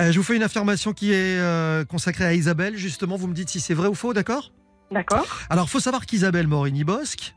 [0.00, 2.76] Euh, je vous fais une affirmation qui est euh, consacrée à Isabelle.
[2.76, 4.52] Justement, vous me dites si c'est vrai ou faux, d'accord?
[4.90, 5.26] D'accord.
[5.50, 7.34] Alors, faut savoir qu'Isabelle Morini-Bosque,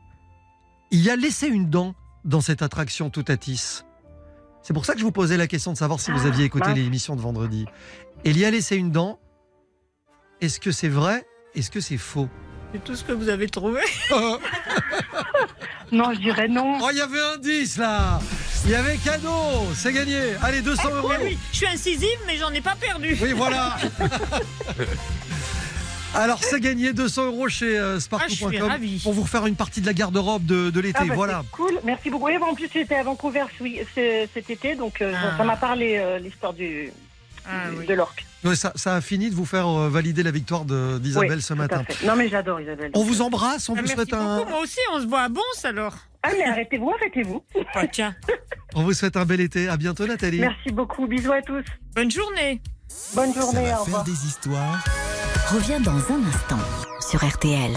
[0.90, 1.94] il y a laissé une dent
[2.24, 3.82] dans cette attraction Toutatis.
[4.62, 6.74] C'est pour ça que je vous posais la question de savoir si vous aviez écouté
[6.74, 7.66] l'émission de vendredi.
[8.24, 9.20] Elle y a laissé une dent.
[10.40, 11.24] Est-ce que c'est vrai?
[11.54, 12.28] Est-ce que c'est faux?
[12.72, 13.80] C'est tout ce que vous avez trouvé.
[14.12, 14.38] Oh,
[15.92, 16.78] Non, je dirais non.
[16.90, 18.18] il y avait un 10 là
[18.64, 22.36] Il y avait cadeau C'est gagné Allez, 200 euros Oui, oui, je suis incisive, mais
[22.36, 23.16] j'en ai pas perdu.
[23.22, 23.76] Oui, voilà
[26.14, 29.00] Alors, c'est gagné 200 euros chez euh, Ah, je Spartou.com suis ravie.
[29.02, 30.98] pour vous refaire une partie de la garde-robe de, de l'été.
[31.02, 31.44] Ah, bah, voilà.
[31.52, 32.26] Cool, merci beaucoup.
[32.26, 35.36] Oui, en plus, j'étais à Vancouver oui, ce- cet été, donc euh, Ah.
[35.36, 36.90] ça m'a parlé euh, l'histoire du,
[37.48, 37.86] Ah, oui.
[37.86, 38.24] de l'orque.
[38.54, 41.82] Ça, ça a fini de vous faire euh, valider la victoire d'Isabelle Oui, ce matin.
[42.04, 42.90] Non, mais j'adore Isabelle.
[42.94, 44.50] On vous embrasse, on Ah, vous merci souhaite un, beaucoup.
[44.50, 45.94] Moi aussi, on se voit à Bons alors.
[46.22, 47.42] Ah, mais arrêtez-vous, arrêtez-vous.
[47.74, 48.14] Ah, tiens,
[48.74, 49.68] on vous souhaite un bel été.
[49.68, 50.40] À bientôt, Nathalie.
[50.40, 51.06] Merci beaucoup.
[51.06, 51.64] Bisous à tous.
[51.94, 52.60] bonne journée.
[53.14, 53.62] Bonne Ça journée.
[53.62, 54.04] va Au faire revoir.
[54.04, 54.84] des histoires.
[55.52, 56.58] Reviens dans un instant
[57.00, 57.72] sur RTL.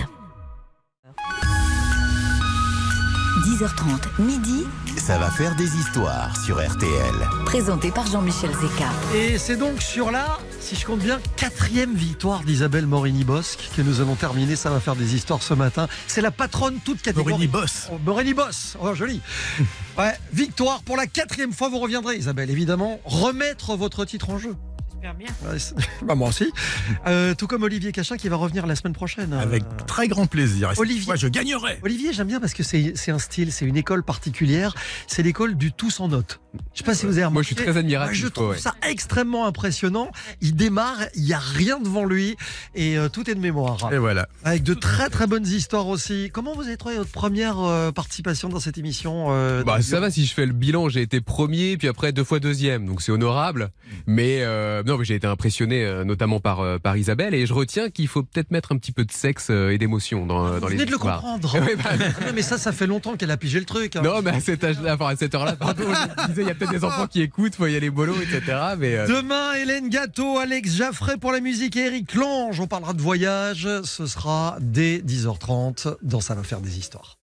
[3.60, 4.64] 10h30, midi,
[4.96, 7.14] Ça va faire des histoires sur RTL.
[7.44, 8.88] présenté par Jean-Michel Zeka.
[9.14, 14.00] Et c'est donc sur la, si je compte bien, quatrième victoire d'Isabelle Morini-Bosque que nous
[14.00, 14.56] allons terminer.
[14.56, 15.90] Ça va faire des histoires ce matin.
[16.08, 17.34] C'est la patronne toute catégorie.
[17.34, 17.90] Morini Boss.
[17.92, 19.20] Oh, Morini Boss, oh joli.
[19.98, 21.68] Ouais, victoire pour la quatrième fois.
[21.68, 24.56] Vous reviendrez, Isabelle, évidemment, remettre votre titre en jeu.
[25.02, 25.14] Bien.
[26.02, 26.52] Bah, moi aussi.
[27.08, 29.34] Euh, tout comme Olivier Cachin qui va revenir la semaine prochaine.
[29.34, 30.72] Avec Euh, très grand plaisir.
[30.78, 31.04] Olivier.
[31.04, 31.80] fois, je gagnerai.
[31.84, 34.76] Olivier, j'aime bien parce que c'est c'est un style, c'est une école particulière.
[35.08, 36.40] C'est l'école du tous en note.
[36.74, 37.34] Je sais pas si vous avez remarqué.
[37.34, 38.16] Moi, je suis très admiratif.
[38.16, 38.58] Je trouve ouais.
[38.58, 40.12] ça extrêmement impressionnant.
[40.42, 42.38] Il démarre, il n'y a rien devant lui
[42.74, 43.92] et euh, tout est de mémoire.
[43.92, 44.28] Et voilà.
[44.44, 46.30] Avec de très très bonnes histoires aussi.
[46.34, 50.10] Comment vous avez trouvé votre première euh, participation dans cette émission euh, Bah ça va
[50.10, 53.12] si je fais le bilan, j'ai été premier puis après deux fois deuxième, donc c'est
[53.12, 53.72] honorable.
[54.08, 54.44] Mais
[54.86, 58.52] non, mais j'ai été impressionné notamment par par Isabelle et je retiens qu'il faut peut-être
[58.52, 60.98] mettre un petit peu de sexe et d'émotion dans Vous dans les venez de le
[60.98, 61.50] comprendre.
[61.60, 63.96] Ouais, bah, Non, mais ça, ça fait longtemps qu'elle a pigé le truc.
[63.96, 64.02] hein.
[64.02, 65.84] non, mais à cet âge-là, enfin à cette heure-là, pardon,
[66.42, 68.58] il y a peut-être des enfants qui écoutent, faut y aller mollo, etc.
[68.78, 72.60] Mais euh, Demain, Hélène Gâteau, Alex Jaffray pour la musique et Eric Lange.
[72.60, 73.68] On parlera de voyage.
[73.84, 77.19] Ce sera dès 10h30 dans Ça va faire des histoires.